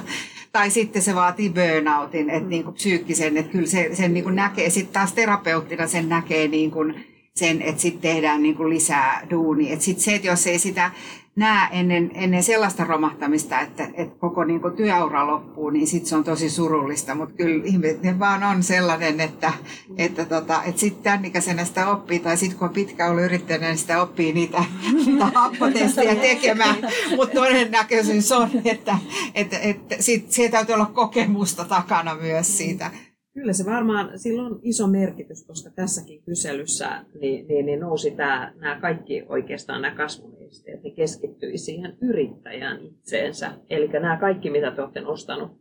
Tai 0.51 0.69
sitten 0.69 1.01
se 1.01 1.15
vaatii 1.15 1.49
burnoutin, 1.49 2.29
että 2.29 2.49
niin 2.49 2.63
kuin 2.63 2.73
psyykkisen, 2.73 3.37
että 3.37 3.51
kyllä 3.51 3.67
se, 3.67 3.89
sen 3.93 4.13
niin 4.13 4.23
kuin 4.23 4.35
näkee, 4.35 4.69
sitten 4.69 4.93
taas 4.93 5.13
terapeuttina 5.13 5.87
sen 5.87 6.09
näkee 6.09 6.47
niin 6.47 6.71
kuin 6.71 7.05
sen, 7.35 7.61
että 7.61 7.81
sitten 7.81 8.01
tehdään 8.01 8.43
niin 8.43 8.55
kuin 8.55 8.69
lisää 8.69 9.27
duunia. 9.29 9.73
Että 9.73 9.85
sitten 9.85 10.03
se, 10.03 10.15
että 10.15 10.27
jos 10.27 10.47
ei 10.47 10.59
sitä 10.59 10.91
näe 11.35 11.67
ennen, 11.71 12.11
ennen 12.13 12.43
sellaista 12.43 12.83
romahtamista, 12.83 13.59
että, 13.59 13.87
että 13.93 14.19
koko 14.19 14.43
niin 14.43 14.61
kuin 14.61 14.75
työura 14.75 15.27
loppuu, 15.27 15.69
niin 15.69 15.87
sitten 15.87 16.09
se 16.09 16.15
on 16.15 16.23
tosi 16.23 16.49
surullista. 16.49 17.15
Mutta 17.15 17.35
kyllä 17.35 17.65
ihminen 17.65 18.19
vaan 18.19 18.43
on 18.43 18.63
sellainen, 18.63 19.19
että, 19.19 19.53
että, 19.97 20.25
tota, 20.25 20.63
että 20.63 20.81
sitten 20.81 21.03
tämän 21.03 21.25
ikäisenä 21.25 21.65
sitä 21.65 21.91
oppii, 21.91 22.19
tai 22.19 22.37
sitten 22.37 22.59
kun 22.59 22.67
on 22.67 22.73
pitkä 22.73 23.07
ollut 23.07 23.23
yrittäjänä, 23.23 23.67
niin 23.67 23.77
sitä 23.77 24.01
oppii 24.01 24.33
niitä, 24.33 24.63
niitä 25.05 25.25
happotestejä 25.25 26.15
tekemään. 26.15 26.75
Mutta 27.15 27.35
todennäköisyys 27.35 28.31
on, 28.31 28.49
että, 28.65 28.97
että, 29.35 29.59
että 29.59 29.95
sit, 29.99 30.31
siitä 30.31 30.51
täytyy 30.51 30.75
olla 30.75 30.85
kokemusta 30.85 31.65
takana 31.65 32.15
myös 32.15 32.57
siitä 32.57 32.91
Kyllä 33.33 33.53
se 33.53 33.65
varmaan, 33.65 34.19
sillä 34.19 34.43
on 34.43 34.59
iso 34.63 34.87
merkitys, 34.87 35.45
koska 35.45 35.69
tässäkin 35.69 36.23
kyselyssä 36.23 37.05
niin, 37.21 37.47
niin, 37.47 37.65
niin 37.65 37.79
nousi 37.79 38.11
tämä, 38.11 38.53
nämä 38.55 38.79
kaikki 38.81 39.23
oikeastaan 39.27 39.81
nämä 39.81 39.95
kasvun 39.95 40.37
esteet, 40.39 40.83
ne 40.83 40.91
keskittyi 40.91 41.57
siihen 41.57 41.97
yrittäjään 42.01 42.81
itseensä. 42.81 43.51
Eli 43.69 43.87
nämä 43.87 44.17
kaikki, 44.17 44.49
mitä 44.49 44.71
te 44.71 44.81
olette 44.81 45.01
nostanut 45.01 45.51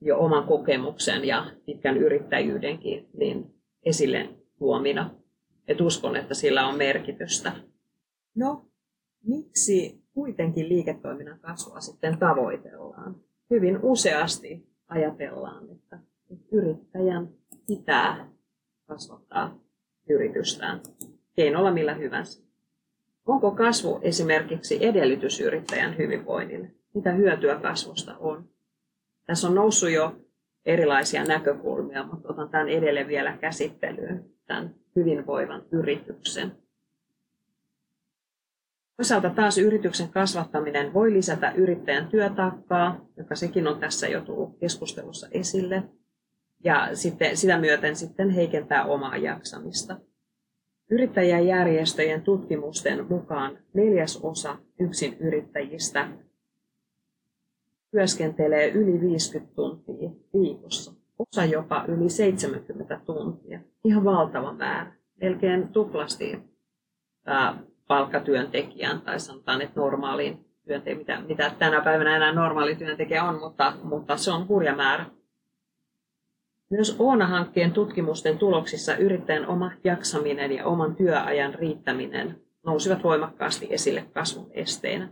jo 0.00 0.18
oman 0.18 0.44
kokemuksen 0.44 1.24
ja 1.24 1.50
pitkän 1.66 1.96
yrittäjyydenkin 1.96 3.08
niin 3.16 3.46
esille 3.82 4.28
tuomina. 4.58 5.14
Et 5.68 5.80
uskon, 5.80 6.16
että 6.16 6.34
sillä 6.34 6.66
on 6.66 6.78
merkitystä. 6.78 7.52
No, 8.34 8.66
miksi 9.24 10.02
kuitenkin 10.14 10.68
liiketoiminnan 10.68 11.40
kasvua 11.40 11.80
sitten 11.80 12.18
tavoitellaan? 12.18 13.16
Hyvin 13.50 13.78
useasti 13.82 14.68
ajatellaan, 14.88 15.70
että 15.70 15.98
yrittäjän 16.52 17.28
pitää 17.66 18.28
kasvattaa 18.86 19.58
yritystään 20.08 20.80
keinolla 21.36 21.70
millä 21.70 21.94
hyvänsä. 21.94 22.42
Onko 23.26 23.50
kasvu 23.50 23.98
esimerkiksi 24.02 24.86
edellytys 24.86 25.40
yrittäjän 25.40 25.98
hyvinvoinnille? 25.98 26.70
Mitä 26.94 27.12
hyötyä 27.12 27.58
kasvusta 27.58 28.16
on? 28.16 28.48
Tässä 29.26 29.48
on 29.48 29.54
noussut 29.54 29.90
jo 29.90 30.16
erilaisia 30.64 31.24
näkökulmia, 31.24 32.04
mutta 32.04 32.28
otan 32.28 32.48
tämän 32.48 32.68
edelleen 32.68 33.08
vielä 33.08 33.36
käsittelyyn, 33.36 34.24
tämän 34.46 34.74
hyvinvoivan 34.96 35.62
yrityksen. 35.72 36.52
Toisaalta 38.96 39.30
taas 39.30 39.58
yrityksen 39.58 40.08
kasvattaminen 40.08 40.94
voi 40.94 41.12
lisätä 41.12 41.50
yrittäjän 41.50 42.08
työtaakkaa, 42.08 43.06
joka 43.16 43.34
sekin 43.34 43.68
on 43.68 43.80
tässä 43.80 44.08
jo 44.08 44.20
tullut 44.20 44.58
keskustelussa 44.58 45.28
esille 45.30 45.82
ja 46.64 46.88
sitten, 46.92 47.36
sitä 47.36 47.58
myöten 47.58 47.96
sitten 47.96 48.30
heikentää 48.30 48.84
omaa 48.84 49.16
jaksamista. 49.16 49.96
Yrittäjäjärjestöjen 50.90 52.22
tutkimusten 52.22 53.06
mukaan 53.10 53.58
neljäs 53.74 54.20
osa 54.22 54.58
yksin 54.80 55.16
yrittäjistä 55.20 56.08
työskentelee 57.90 58.70
yli 58.70 59.00
50 59.00 59.54
tuntia 59.54 60.10
viikossa, 60.32 60.92
osa 61.18 61.44
jopa 61.44 61.84
yli 61.88 62.10
70 62.10 63.00
tuntia. 63.06 63.60
Ihan 63.84 64.04
valtava 64.04 64.52
määrä, 64.52 64.92
melkein 65.20 65.68
tuplasti 65.68 66.38
palkkatyöntekijän 67.88 69.00
tai 69.00 69.20
sanotaan, 69.20 69.62
että 69.62 69.80
normaaliin 69.80 70.44
työntekijän, 70.66 70.98
mitä, 70.98 71.20
mitä 71.28 71.56
tänä 71.58 71.80
päivänä 71.80 72.16
enää 72.16 72.32
normaali 72.32 72.76
työntekijä 72.76 73.24
on, 73.24 73.38
mutta, 73.38 73.72
mutta 73.82 74.16
se 74.16 74.30
on 74.30 74.48
hurja 74.48 74.76
määrä. 74.76 75.06
Myös 76.70 76.96
Oona-hankkeen 76.98 77.72
tutkimusten 77.72 78.38
tuloksissa 78.38 78.96
yrittäjän 78.96 79.46
oma 79.46 79.70
jaksaminen 79.84 80.52
ja 80.52 80.66
oman 80.66 80.96
työajan 80.96 81.54
riittäminen 81.54 82.40
nousivat 82.66 83.02
voimakkaasti 83.04 83.66
esille 83.70 84.04
kasvun 84.12 84.50
esteenä. 84.50 85.08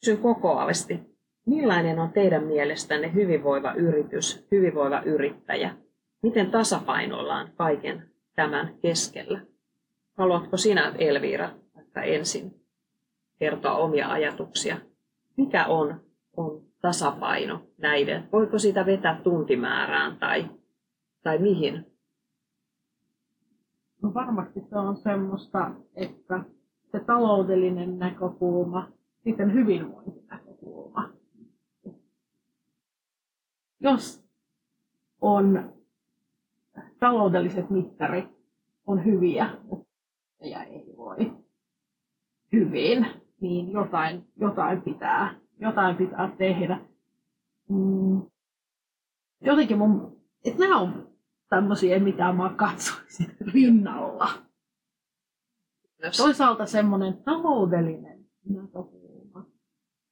Kysyn 0.00 0.18
kokoavasti, 0.18 1.00
millainen 1.46 1.98
on 1.98 2.12
teidän 2.12 2.44
mielestänne 2.44 3.14
hyvinvoiva 3.14 3.72
yritys, 3.72 4.46
hyvinvoiva 4.50 5.02
yrittäjä? 5.02 5.76
Miten 6.22 6.50
tasapainoillaan 6.50 7.52
kaiken 7.56 8.10
tämän 8.34 8.74
keskellä? 8.82 9.40
Haluatko 10.18 10.56
sinä, 10.56 10.92
Elviira, 10.98 11.50
että 11.80 12.02
ensin 12.02 12.54
kertoa 13.38 13.76
omia 13.76 14.08
ajatuksia? 14.08 14.76
Mikä 15.36 15.66
on, 15.66 16.00
on 16.36 16.61
tasapaino 16.82 17.62
näiden? 17.78 18.28
Voiko 18.32 18.58
sitä 18.58 18.86
vetää 18.86 19.20
tuntimäärään 19.24 20.18
tai, 20.18 20.50
tai 21.22 21.38
mihin? 21.38 21.86
No 24.02 24.14
varmasti 24.14 24.60
se 24.60 24.78
on 24.78 24.96
semmoista, 24.96 25.70
että 25.94 26.44
se 26.92 27.00
taloudellinen 27.00 27.98
näkökulma, 27.98 28.88
sitten 29.24 29.52
hyvinvointinäkökulma. 29.52 31.10
Jos 33.80 34.24
on 35.20 35.72
taloudelliset 36.98 37.70
mittarit 37.70 38.28
on 38.86 39.04
hyviä, 39.04 39.50
ja 40.40 40.62
ei 40.62 40.94
voi 40.96 41.32
hyvin, 42.52 43.06
niin 43.40 43.72
jotain, 43.72 44.24
jotain, 44.36 44.82
pitää, 44.82 45.34
jotain 45.62 45.96
pitää 45.96 46.34
tehdä. 46.38 46.80
Mm. 47.68 48.22
Jotenkin 49.40 49.78
mun, 49.78 50.20
että 50.44 50.60
nämä 50.60 50.80
on 50.80 51.08
tämmöisiä, 51.48 51.98
mitä 51.98 52.32
mä 52.32 52.54
katsoisin 52.56 53.36
rinnalla. 53.54 54.28
Jos... 56.02 56.16
Toisaalta 56.16 56.66
semmoinen 56.66 57.22
taloudellinen 57.22 58.24
näkökulma, 58.44 59.46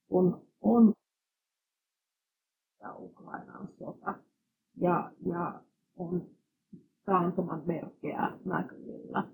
kun 0.08 0.46
on 0.60 0.94
ja 2.80 2.94
Ukrainan 2.94 3.68
sota 3.78 4.14
ja, 4.76 5.12
ja 5.26 5.60
on 5.96 6.30
taantuman 7.04 7.62
merkkejä 7.66 8.30
näkyvillä, 8.44 9.28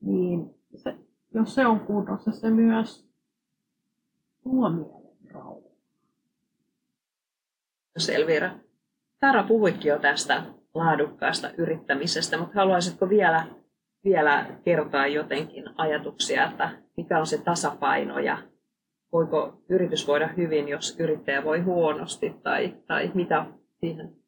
niin 0.00 0.54
se, 0.74 0.98
jos 1.34 1.54
se 1.54 1.66
on 1.66 1.80
kunnossa, 1.80 2.32
se 2.32 2.50
myös 2.50 3.08
tuo 4.42 4.70
mielen 4.70 5.03
rauhaa. 5.34 5.74
Elvira, 8.14 8.50
Tara 9.20 9.42
puhuikin 9.42 9.88
jo 9.88 9.98
tästä 9.98 10.42
laadukkaasta 10.74 11.50
yrittämisestä, 11.58 12.38
mutta 12.38 12.54
haluaisitko 12.54 13.08
vielä, 13.08 13.46
vielä 14.04 14.46
kertoa 14.64 15.06
jotenkin 15.06 15.64
ajatuksia, 15.76 16.50
että 16.50 16.70
mikä 16.96 17.18
on 17.18 17.26
se 17.26 17.38
tasapaino 17.38 18.18
ja 18.18 18.38
voiko 19.12 19.62
yritys 19.68 20.08
voida 20.08 20.26
hyvin, 20.26 20.68
jos 20.68 21.00
yrittäjä 21.00 21.44
voi 21.44 21.60
huonosti 21.60 22.34
tai, 22.42 22.74
tai 22.86 23.10
mitä 23.14 23.46
siihen. 23.80 24.23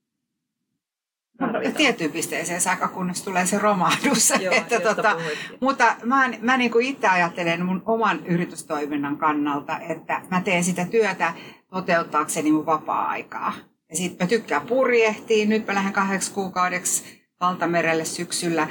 Tiettyyn 1.77 2.13
pisteeseen 2.13 2.61
saakka, 2.61 2.89
kunnes 2.89 3.23
tulee 3.23 3.47
se 3.47 3.59
romahdus. 3.59 4.33
Joo, 4.41 4.55
että 4.55 4.81
tota, 4.81 5.17
mutta 5.61 5.97
mä, 6.05 6.31
mä 6.41 6.57
niin 6.57 6.71
kuin 6.71 6.87
itse 6.87 7.09
ajattelen 7.09 7.65
mun 7.65 7.83
oman 7.87 8.27
yritystoiminnan 8.27 9.17
kannalta, 9.17 9.79
että 9.79 10.23
mä 10.31 10.41
teen 10.41 10.65
sitä 10.65 10.85
työtä 10.85 11.35
toteuttaakseni 11.71 12.53
mun 12.53 12.67
vapaa-aikaa. 12.67 13.53
Ja 13.91 13.97
sitten 13.97 14.27
mä 14.27 14.29
tykkään 14.29 14.67
purjehtia. 14.67 15.47
Nyt 15.47 15.67
mä 15.67 15.75
lähden 15.75 15.93
kahdeksi 15.93 16.33
kuukaudeksi 16.33 17.23
valtamerelle 17.41 18.05
syksyllä. 18.05 18.69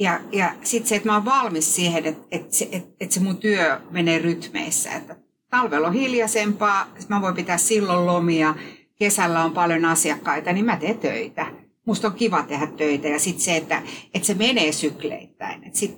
Ja, 0.00 0.20
ja 0.32 0.52
sitten 0.62 0.88
se, 0.88 0.96
että 0.96 1.08
mä 1.08 1.14
oon 1.14 1.24
valmis 1.24 1.76
siihen, 1.76 2.06
että, 2.06 2.26
että, 2.30 2.56
se, 2.56 2.68
että, 2.72 2.92
että 3.00 3.14
se 3.14 3.20
mun 3.20 3.36
työ 3.36 3.80
menee 3.90 4.18
rytmeissä. 4.18 4.92
Että 4.92 5.16
talvella 5.50 5.88
on 5.88 5.94
hiljaisempaa, 5.94 6.86
mä 7.08 7.20
voin 7.20 7.34
pitää 7.34 7.58
silloin 7.58 8.06
lomia, 8.06 8.54
kesällä 8.96 9.44
on 9.44 9.52
paljon 9.52 9.84
asiakkaita, 9.84 10.52
niin 10.52 10.64
mä 10.64 10.76
teen 10.76 10.98
töitä 10.98 11.63
musta 11.86 12.08
on 12.08 12.14
kiva 12.14 12.42
tehdä 12.42 12.66
töitä 12.66 13.08
ja 13.08 13.18
sitten 13.18 13.44
se, 13.44 13.56
että, 13.56 13.82
että 14.14 14.26
se 14.26 14.34
menee 14.34 14.72
sykleittäin. 14.72 15.64
Et 15.64 15.74
sit, 15.74 15.96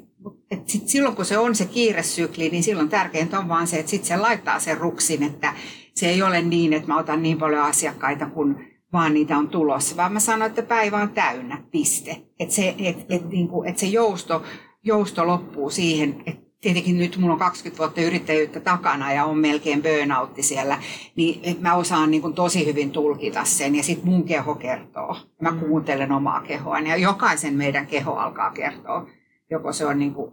et 0.51 0.69
sit 0.69 0.89
silloin 0.89 1.17
kun 1.17 1.25
se 1.25 1.39
on 1.39 1.55
se 1.55 1.67
kiiresykli, 1.67 2.49
niin 2.49 2.63
silloin 2.63 2.89
tärkeintä 2.89 3.39
on 3.39 3.49
vaan 3.49 3.67
se, 3.67 3.79
että 3.79 3.91
sitten 3.91 4.09
se 4.09 4.17
laittaa 4.17 4.61
sen 4.61 4.79
ruksin, 4.79 5.23
että 5.23 5.55
se 5.95 6.09
ei 6.09 6.23
ole 6.23 6.43
niin, 6.43 6.73
että 6.73 6.89
mä 6.89 6.99
otan 6.99 7.23
niin 7.23 7.39
paljon 7.39 7.63
asiakkaita, 7.63 8.27
kun 8.27 8.61
vaan 8.93 9.15
niitä 9.15 9.39
on 9.39 9.49
tulossa, 9.49 9.97
vaan 9.97 10.13
mä 10.13 10.21
sanon, 10.21 10.47
että 10.47 10.63
päivä 10.63 10.97
on 10.97 11.11
täynnä, 11.11 11.63
piste. 11.71 12.23
Että 12.41 12.55
se, 12.55 12.75
et, 12.79 13.07
et, 13.09 13.29
niinku, 13.29 13.63
et 13.63 13.79
se 13.79 13.87
jousto, 13.87 14.43
jousto 14.83 15.27
loppuu 15.27 15.71
siihen, 15.71 16.23
että 16.27 16.46
tietenkin 16.67 16.99
nyt 16.99 17.17
mulla 17.17 17.33
on 17.33 17.39
20 17.39 17.79
vuotta 17.79 18.01
yrittäjyyttä 18.01 18.61
takana 18.61 19.13
ja 19.13 19.25
on 19.25 19.39
melkein 19.39 19.83
burnoutti 19.83 20.43
siellä, 20.43 20.79
niin 21.17 21.57
mä 21.61 21.75
osaan 21.75 22.11
niin 22.11 22.35
tosi 22.35 22.67
hyvin 22.67 22.91
tulkita 22.91 23.45
sen 23.45 23.75
ja 23.75 23.83
sitten 23.83 24.09
mun 24.09 24.25
keho 24.25 24.55
kertoo. 24.55 25.17
Mä 25.41 25.51
mm. 25.51 25.61
kuuntelen 25.61 26.13
omaa 26.13 26.41
kehoani 26.41 26.91
ja 26.91 26.97
jokaisen 26.97 27.55
meidän 27.55 27.87
keho 27.87 28.15
alkaa 28.15 28.51
kertoa. 28.51 29.07
Joko 29.51 29.73
se 29.73 29.87
on 29.87 29.99
niin 29.99 30.15
kuin 30.15 30.33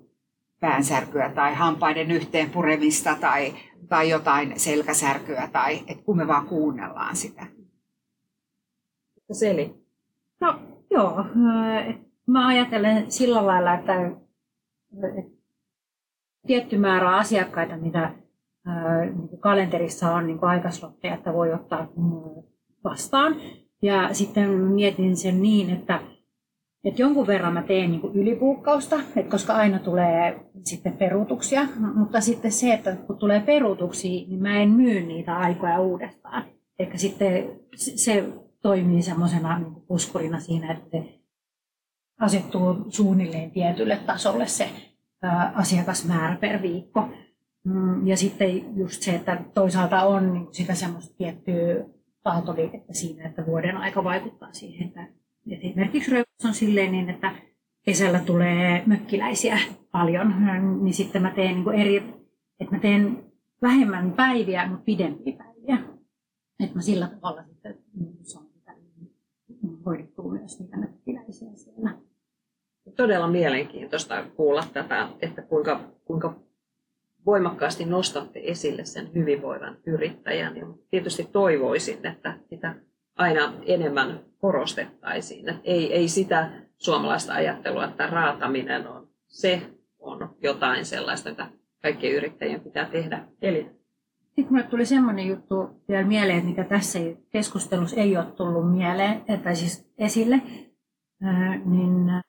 päänsärkyä 0.59 1.29
tai 1.29 1.53
hampaiden 1.53 2.11
yhteen 2.11 2.49
puremista 2.49 3.15
tai, 3.21 3.53
tai 3.89 4.09
jotain 4.09 4.59
selkäsärkyä 4.59 5.49
tai 5.51 5.83
et 5.87 6.01
kun 6.01 6.17
me 6.17 6.27
vaan 6.27 6.45
kuunnellaan 6.45 7.15
sitä. 7.15 7.45
Seli. 9.31 9.73
No 10.41 10.59
joo, 10.91 11.25
mä 12.27 12.47
ajattelen 12.47 13.11
sillä 13.11 13.47
lailla, 13.47 13.73
että 13.73 13.93
tietty 16.47 16.77
määrä 16.77 17.15
asiakkaita, 17.15 17.77
mitä 17.77 18.11
niin 19.15 19.39
kalenterissa 19.39 20.11
on 20.11 20.27
niin 20.27 20.39
aikaslotteja, 20.41 21.13
että 21.13 21.33
voi 21.33 21.53
ottaa 21.53 21.87
vastaan. 22.83 23.35
Ja 23.81 24.13
sitten 24.13 24.49
mietin 24.49 25.17
sen 25.17 25.41
niin, 25.41 25.69
että, 25.69 25.99
että 26.83 27.01
jonkun 27.01 27.27
verran 27.27 27.53
mä 27.53 27.61
teen 27.61 27.91
niin 27.91 28.13
ylipuukkausta, 28.13 28.95
että 29.15 29.31
koska 29.31 29.53
aina 29.53 29.79
tulee 29.79 30.45
sitten 30.63 30.93
peruutuksia, 30.93 31.61
mutta 31.95 32.21
sitten 32.21 32.51
se, 32.51 32.73
että 32.73 32.95
kun 32.95 33.17
tulee 33.17 33.39
peruutuksia, 33.39 34.27
niin 34.27 34.41
mä 34.41 34.61
en 34.61 34.69
myy 34.69 35.01
niitä 35.01 35.37
aikoja 35.37 35.79
uudestaan. 35.79 36.43
Eli 36.79 36.97
sitten 36.97 37.49
se 37.75 38.23
toimii 38.61 39.01
semmoisena 39.01 39.59
niin 39.59 39.75
puskurina 39.87 40.39
siinä, 40.39 40.71
että 40.71 40.89
se 40.91 41.19
asettuu 42.19 42.85
suunnilleen 42.89 43.51
tietylle 43.51 43.99
tasolle 44.05 44.47
se 44.47 44.69
asiakasmäärä 45.55 46.35
per 46.35 46.61
viikko. 46.61 47.09
Mm, 47.63 48.07
ja 48.07 48.17
sitten 48.17 48.77
just 48.77 49.01
se, 49.01 49.15
että 49.15 49.43
toisaalta 49.53 50.03
on 50.03 50.33
niin 50.33 50.47
sitä 50.51 50.75
semmoista 50.75 51.17
tiettyä 51.17 51.85
tahtoliikettä 52.23 52.93
siinä, 52.93 53.25
että 53.29 53.45
vuoden 53.45 53.77
aika 53.77 54.03
vaikuttaa 54.03 54.53
siihen. 54.53 54.87
Että 54.87 55.07
esimerkiksi 55.47 56.11
Röyks 56.11 56.45
on 56.45 56.53
silleen 56.53 56.91
niin, 56.91 57.09
että 57.09 57.35
kesällä 57.85 58.19
tulee 58.19 58.83
mökkiläisiä 58.85 59.59
paljon, 59.91 60.33
niin 60.81 60.93
sitten 60.93 61.21
mä 61.21 61.31
teen 61.31 61.55
niin 61.55 61.79
eri, 61.79 61.97
että 62.59 62.75
mä 62.75 62.79
teen 62.79 63.23
vähemmän 63.61 64.11
päiviä, 64.11 64.67
mutta 64.67 64.83
pidempiä 64.83 65.37
päiviä. 65.37 65.77
Että 66.59 66.75
mä 66.75 66.81
sillä 66.81 67.07
tavalla 67.07 67.43
sitten 67.43 67.77
saan 68.21 68.53
hoidettua 69.85 70.31
myös 70.31 70.59
niitä 70.59 70.77
mökkiläisiä 70.77 70.92
siellä 70.92 70.92
todella 72.95 73.27
mielenkiintoista 73.27 74.23
kuulla 74.35 74.63
tätä, 74.73 75.07
että 75.21 75.41
kuinka, 75.41 75.79
kuinka 76.05 76.35
voimakkaasti 77.25 77.85
nostatte 77.85 78.41
esille 78.43 78.85
sen 78.85 79.13
hyvinvoivan 79.15 79.77
yrittäjän. 79.85 80.57
Ja 80.57 80.65
tietysti 80.89 81.29
toivoisin, 81.31 82.07
että 82.07 82.37
sitä 82.49 82.75
aina 83.15 83.53
enemmän 83.65 84.19
korostettaisiin. 84.37 85.49
Että 85.49 85.61
ei, 85.63 85.93
ei 85.93 86.07
sitä 86.07 86.49
suomalaista 86.77 87.33
ajattelua, 87.33 87.85
että 87.85 88.07
raataminen 88.07 88.87
on 88.87 89.07
se 89.27 89.61
on 89.99 90.35
jotain 90.41 90.85
sellaista, 90.85 91.29
että 91.29 91.47
kaikkien 91.81 92.13
yrittäjien 92.13 92.61
pitää 92.61 92.85
tehdä. 92.85 93.27
Eli 93.41 93.69
sitten 94.25 94.53
minulle 94.53 94.69
tuli 94.69 94.85
semmoinen 94.85 95.27
juttu 95.27 95.83
vielä 95.89 96.07
mieleen, 96.07 96.45
mikä 96.45 96.63
tässä 96.63 96.99
keskustelussa 97.29 98.01
ei 98.01 98.17
ole 98.17 98.25
tullut 98.25 98.71
mieleen, 98.71 99.21
tai 99.43 99.55
siis 99.55 99.91
esille, 99.97 100.41
niin 101.65 102.23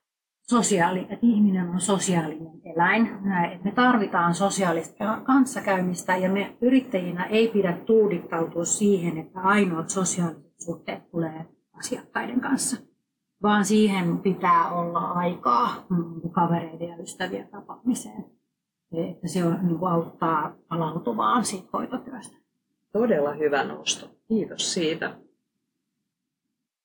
sosiaali, 0.51 1.01
että 1.01 1.27
ihminen 1.27 1.69
on 1.69 1.81
sosiaalinen 1.81 2.61
eläin, 2.65 3.07
että 3.53 3.65
me 3.65 3.73
tarvitaan 3.73 4.35
sosiaalista 4.35 5.21
kanssakäymistä 5.25 6.17
ja 6.17 6.31
me 6.31 6.57
yrittäjinä 6.61 7.25
ei 7.25 7.49
pidä 7.49 7.73
tuudittautua 7.73 8.65
siihen, 8.65 9.19
että 9.19 9.41
ainoat 9.41 9.91
sosiaaliset 9.91 10.53
suhteet 10.59 11.11
tulee 11.11 11.47
asiakkaiden 11.73 12.41
kanssa, 12.41 12.77
vaan 13.43 13.65
siihen 13.65 14.19
pitää 14.19 14.73
olla 14.73 15.01
aikaa 15.01 15.87
mm, 15.89 16.31
kavereiden 16.31 16.89
ja 16.89 16.97
ystävien 16.97 17.49
tapaamiseen. 17.49 18.25
Että 18.93 19.29
se 19.29 19.45
on, 19.45 19.59
niin 19.63 19.79
kuin 19.79 19.93
auttaa 19.93 20.55
palautuvaan 20.69 21.45
siitä 21.45 21.69
hoitotyöstä. 21.73 22.37
Todella 22.93 23.35
hyvä 23.35 23.65
nosto. 23.65 24.11
Kiitos 24.29 24.75
siitä. 24.75 25.24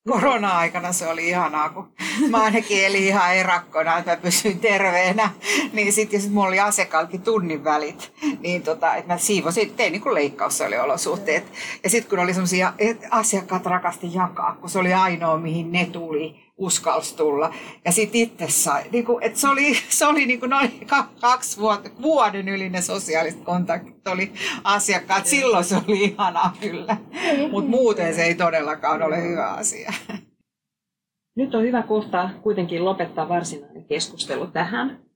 Korona-aikana 0.07 0.93
se 0.93 1.07
oli 1.07 1.27
ihanaa, 1.27 1.69
kun 1.69 1.93
mä 2.29 2.37
ainakin 2.37 2.85
elin 2.85 3.03
ihan 3.03 3.35
erakkona, 3.35 3.97
että 3.97 4.11
mä 4.11 4.17
pysyin 4.17 4.59
terveenä. 4.59 5.29
Niin 5.73 5.93
sitten 5.93 6.21
sit 6.21 6.31
mulla 6.31 6.47
oli 6.47 6.59
asiakkaaltakin 6.59 7.21
tunnin 7.21 7.63
välit, 7.63 8.13
niin 8.39 8.63
tota, 8.63 8.95
että 8.95 9.13
mä 9.13 9.17
siivosin, 9.17 9.73
tein 9.75 9.91
niin 9.91 10.01
kuin 10.01 10.15
leikkaus 10.15 10.61
oli 10.61 10.77
olosuhteet. 10.77 11.51
Ja 11.83 11.89
sitten 11.89 12.09
kun 12.09 12.19
oli 12.19 12.33
semmoisia, 12.33 12.73
asiakkaat 13.11 13.65
rakasti 13.65 14.13
jakaa, 14.13 14.55
kun 14.55 14.69
se 14.69 14.79
oli 14.79 14.93
ainoa, 14.93 15.37
mihin 15.37 15.71
ne 15.71 15.85
tuli, 15.85 16.48
uskalsi 16.59 17.15
tulla. 17.15 17.53
Ja 17.85 17.91
sitten 17.91 18.21
itse 18.21 18.47
sai, 18.49 18.83
niin 18.91 19.05
kuin, 19.05 19.23
että 19.23 19.39
se 19.39 19.47
oli, 19.47 19.75
se 19.89 20.05
oli 20.05 20.25
niin 20.25 20.39
kuin 20.39 20.49
noin 20.49 20.87
kaksi 21.21 21.59
vuotta, 21.59 21.89
vuoden 22.01 22.49
yli 22.49 22.69
ne 22.69 22.81
sosiaaliset 22.81 23.43
kontaktit 23.43 24.07
oli 24.07 24.33
asiakkaat. 24.63 25.25
Silloin 25.25 25.63
se 25.63 25.75
oli 25.75 26.03
ihanaa 26.03 26.57
kyllä, 26.61 26.97
mutta 27.51 27.69
muuten 27.69 28.15
se 28.15 28.23
ei 28.23 28.35
todellakaan 28.35 29.01
ole 29.01 29.23
hyvä 29.23 29.47
asia. 29.47 29.93
Nyt 31.35 31.55
on 31.55 31.63
hyvä 31.63 31.83
kohta 31.83 32.29
kuitenkin 32.41 32.85
lopettaa 32.85 33.29
varsinainen 33.29 33.85
keskustelu 33.85 34.47
tähän. 34.47 35.08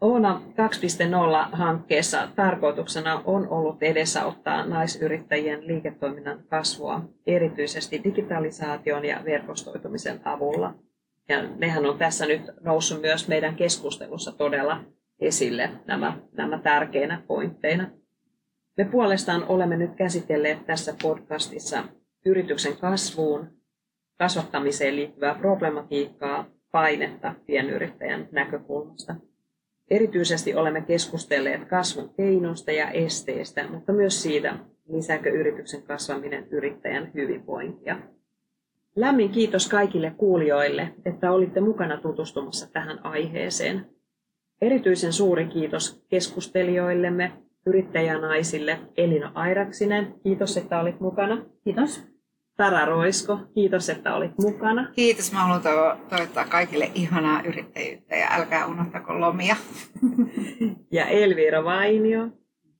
Oona 0.00 0.42
2.0-hankkeessa 0.50 2.28
tarkoituksena 2.36 3.22
on 3.24 3.48
ollut 3.48 3.82
edesauttaa 3.82 4.66
naisyrittäjien 4.66 5.66
liiketoiminnan 5.66 6.44
kasvua, 6.48 7.08
erityisesti 7.26 8.04
digitalisaation 8.04 9.04
ja 9.04 9.22
verkostoitumisen 9.24 10.20
avulla. 10.24 10.74
Ja 11.28 11.42
nehän 11.42 11.86
on 11.86 11.98
tässä 11.98 12.26
nyt 12.26 12.42
noussut 12.60 13.00
myös 13.00 13.28
meidän 13.28 13.56
keskustelussa 13.56 14.32
todella 14.32 14.84
esille 15.20 15.70
nämä, 15.86 16.18
nämä 16.32 16.58
tärkeinä 16.58 17.22
pointteina. 17.26 17.90
Me 18.76 18.84
puolestaan 18.84 19.44
olemme 19.48 19.76
nyt 19.76 19.94
käsitelleet 19.94 20.66
tässä 20.66 20.94
podcastissa 21.02 21.84
yrityksen 22.26 22.76
kasvuun, 22.76 23.50
kasvattamiseen 24.18 24.96
liittyvää 24.96 25.34
problematiikkaa, 25.34 26.46
painetta 26.72 27.34
pienyrittäjän 27.46 28.28
näkökulmasta– 28.32 29.14
Erityisesti 29.90 30.54
olemme 30.54 30.80
keskustelleet 30.80 31.64
kasvun 31.64 32.14
keinoista 32.16 32.72
ja 32.72 32.90
esteistä, 32.90 33.68
mutta 33.68 33.92
myös 33.92 34.22
siitä, 34.22 34.58
lisääkö 34.88 35.30
yrityksen 35.30 35.82
kasvaminen 35.82 36.46
yrittäjän 36.50 37.10
hyvinvointia. 37.14 37.98
Lämmin 38.96 39.30
kiitos 39.30 39.68
kaikille 39.68 40.12
kuulijoille, 40.16 40.88
että 41.04 41.32
olitte 41.32 41.60
mukana 41.60 41.96
tutustumassa 41.96 42.72
tähän 42.72 43.06
aiheeseen. 43.06 43.86
Erityisen 44.60 45.12
suuri 45.12 45.46
kiitos 45.46 46.04
keskustelijoillemme, 46.08 47.32
yrittäjänaisille 47.66 48.78
Elina 48.96 49.32
Airaksinen. 49.34 50.14
Kiitos, 50.22 50.56
että 50.56 50.80
olit 50.80 51.00
mukana. 51.00 51.46
Kiitos. 51.64 52.15
Tara 52.56 52.84
Roisko, 52.84 53.38
kiitos, 53.54 53.88
että 53.88 54.14
olit 54.14 54.38
mukana. 54.38 54.88
Kiitos, 54.94 55.32
mä 55.32 55.38
haluan 55.38 55.62
toivottaa 56.08 56.44
kaikille 56.44 56.90
ihanaa 56.94 57.42
yrittäjyyttä 57.42 58.16
ja 58.16 58.26
älkää 58.30 58.66
unohtako 58.66 59.20
lomia. 59.20 59.56
ja 60.92 61.06
Elvira 61.06 61.64
Vainio, 61.64 62.28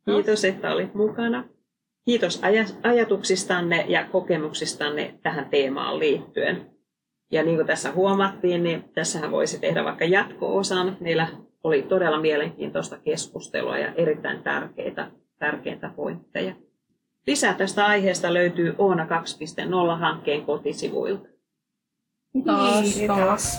kiitos, 0.04 0.44
että 0.44 0.72
olit 0.72 0.94
mukana. 0.94 1.44
Kiitos 2.04 2.42
aj- 2.42 2.76
ajatuksistanne 2.82 3.84
ja 3.88 4.04
kokemuksistanne 4.04 5.18
tähän 5.22 5.50
teemaan 5.50 5.98
liittyen. 5.98 6.70
Ja 7.32 7.42
niin 7.42 7.56
kuin 7.56 7.66
tässä 7.66 7.92
huomattiin, 7.92 8.62
niin 8.62 8.84
tässähän 8.94 9.30
voisi 9.30 9.60
tehdä 9.60 9.84
vaikka 9.84 10.04
jatko-osan. 10.04 10.96
Meillä 11.00 11.28
oli 11.64 11.82
todella 11.82 12.20
mielenkiintoista 12.20 12.98
keskustelua 12.98 13.78
ja 13.78 13.92
erittäin 13.94 14.42
tärkeitä, 14.42 15.10
tärkeitä 15.38 15.90
pointteja. 15.96 16.54
Lisää 17.26 17.54
tästä 17.54 17.86
aiheesta 17.86 18.34
löytyy 18.34 18.74
Oona 18.78 19.04
2.0-hankkeen 19.04 20.46
kotisivuilta. 20.46 21.28
Kiitos. 22.32 22.94
Kiitos. 22.94 23.56